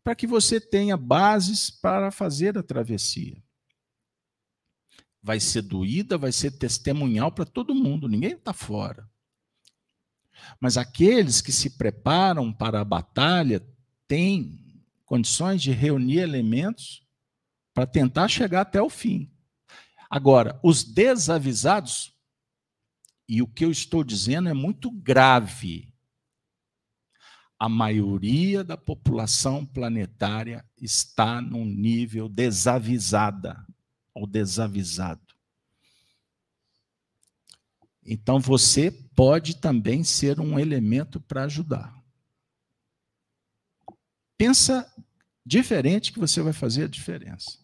[0.02, 3.40] para que você tenha bases para fazer a travessia.
[5.22, 9.08] Vai ser doída, vai ser testemunhal para todo mundo, ninguém está fora.
[10.60, 13.62] Mas aqueles que se preparam para a batalha
[14.06, 14.58] têm
[15.04, 17.02] condições de reunir elementos
[17.74, 19.30] para tentar chegar até o fim.
[20.08, 22.12] Agora, os desavisados,
[23.28, 25.92] e o que eu estou dizendo é muito grave,
[27.58, 33.64] a maioria da população planetária está num nível desavisada
[34.12, 35.31] ou desavisado.
[38.04, 41.96] Então você pode também ser um elemento para ajudar.
[44.36, 44.90] Pensa
[45.44, 47.58] diferente que você vai fazer a diferença.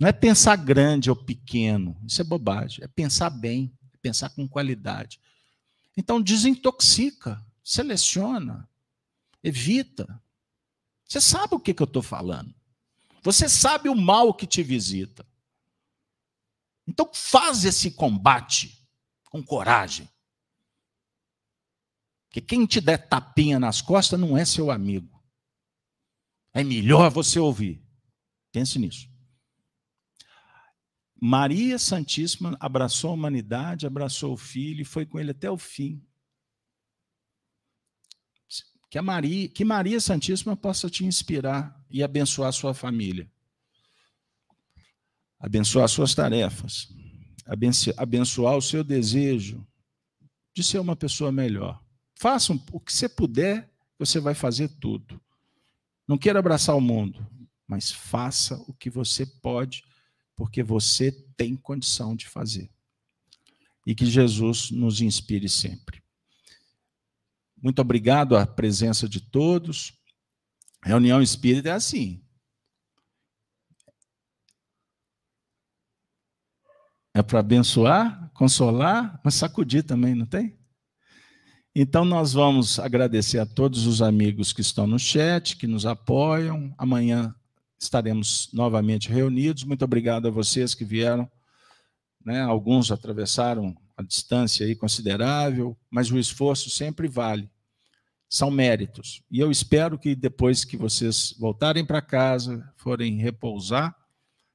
[0.00, 2.82] Não é pensar grande ou pequeno, isso é bobagem.
[2.82, 5.20] É pensar bem, é pensar com qualidade.
[5.96, 8.68] Então desintoxica, seleciona,
[9.44, 10.22] Evita.
[11.06, 12.54] Você sabe o que, que eu estou falando.
[13.22, 15.26] Você sabe o mal que te visita.
[16.86, 18.82] Então faz esse combate
[19.34, 20.08] com coragem.
[22.28, 25.20] Porque quem te der tapinha nas costas não é seu amigo.
[26.52, 27.84] É melhor você ouvir.
[28.52, 29.08] Pense nisso.
[31.20, 36.00] Maria Santíssima abraçou a humanidade, abraçou o filho e foi com ele até o fim
[38.88, 43.28] que, a Maria, que Maria Santíssima possa te inspirar e abençoar a sua família,
[45.40, 46.86] abençoar suas tarefas,
[47.96, 49.66] abençoar o seu desejo
[50.54, 51.82] de ser uma pessoa melhor.
[52.14, 55.20] Faça o que você puder, você vai fazer tudo.
[56.06, 57.26] Não queira abraçar o mundo,
[57.66, 59.84] mas faça o que você pode,
[60.36, 62.70] porque você tem condição de fazer.
[63.86, 66.02] E que Jesus nos inspire sempre.
[67.60, 69.92] Muito obrigado à presença de todos.
[70.82, 72.23] Reunião espírita é assim.
[77.14, 80.58] É para abençoar, consolar, mas sacudir também, não tem?
[81.74, 86.74] Então, nós vamos agradecer a todos os amigos que estão no chat, que nos apoiam.
[86.76, 87.34] Amanhã
[87.78, 89.64] estaremos novamente reunidos.
[89.64, 91.30] Muito obrigado a vocês que vieram.
[92.24, 92.40] Né?
[92.40, 97.48] Alguns atravessaram a distância aí considerável, mas o esforço sempre vale
[98.34, 99.22] são méritos.
[99.30, 103.94] E eu espero que depois que vocês voltarem para casa, forem repousar,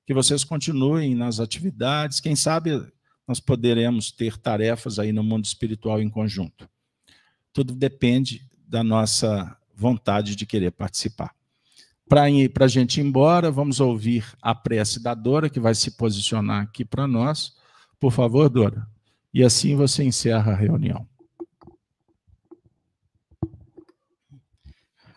[0.09, 2.19] que vocês continuem nas atividades.
[2.19, 2.83] Quem sabe
[3.27, 6.67] nós poderemos ter tarefas aí no mundo espiritual em conjunto.
[7.53, 11.31] Tudo depende da nossa vontade de querer participar.
[12.07, 16.63] Para a gente ir embora, vamos ouvir a prece da Dora, que vai se posicionar
[16.63, 17.55] aqui para nós.
[17.99, 18.87] Por favor, Dora.
[19.31, 21.07] E assim você encerra a reunião.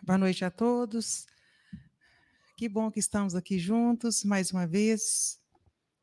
[0.03, 1.25] Boa noite a todos.
[2.55, 5.39] Que bom que estamos aqui juntos mais uma vez,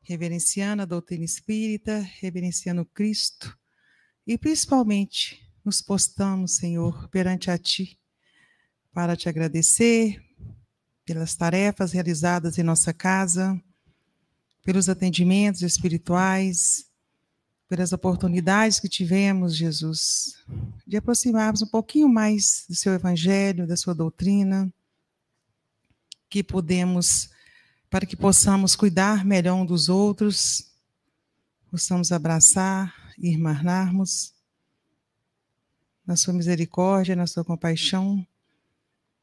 [0.02, 3.56] reverenciando a doutrina espírita, reverenciando Cristo.
[4.26, 7.96] E principalmente nos postamos, Senhor, perante a Ti,
[8.92, 10.20] para te agradecer
[11.04, 13.56] pelas tarefas realizadas em nossa casa,
[14.64, 16.90] pelos atendimentos espirituais,
[17.68, 20.34] pelas oportunidades que tivemos, Jesus,
[20.84, 24.68] de aproximarmos um pouquinho mais do seu evangelho, da sua doutrina,
[26.30, 27.28] que podemos,
[27.90, 30.70] para que possamos cuidar melhor um dos outros,
[31.70, 34.32] possamos abraçar irmanarmos
[36.06, 38.26] na sua misericórdia, na sua compaixão.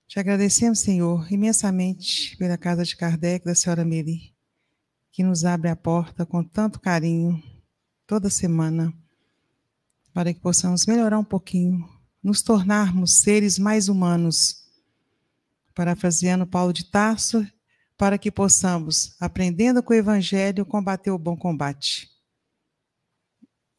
[0.08, 4.34] Te agradecemos, Senhor, imensamente pela casa de Kardec, da senhora Mary,
[5.12, 7.42] que nos abre a porta com tanto carinho,
[8.06, 8.94] toda semana,
[10.14, 11.90] para que possamos melhorar um pouquinho,
[12.24, 14.57] nos tornarmos seres mais humanos.
[15.78, 17.48] Parafraseando Paulo de Tarso,
[17.96, 22.10] para que possamos, aprendendo com o Evangelho, combater o bom combate.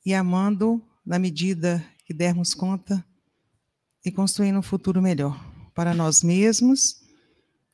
[0.06, 3.04] E amando, na medida que dermos conta,
[4.04, 5.44] e construindo um futuro melhor
[5.74, 7.02] para nós mesmos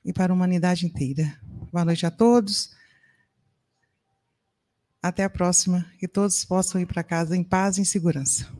[0.02, 1.38] e para a humanidade inteira.
[1.70, 2.74] Boa noite a todos.
[5.02, 5.84] Até a próxima.
[5.98, 8.50] Que todos possam ir para casa em paz e em segurança.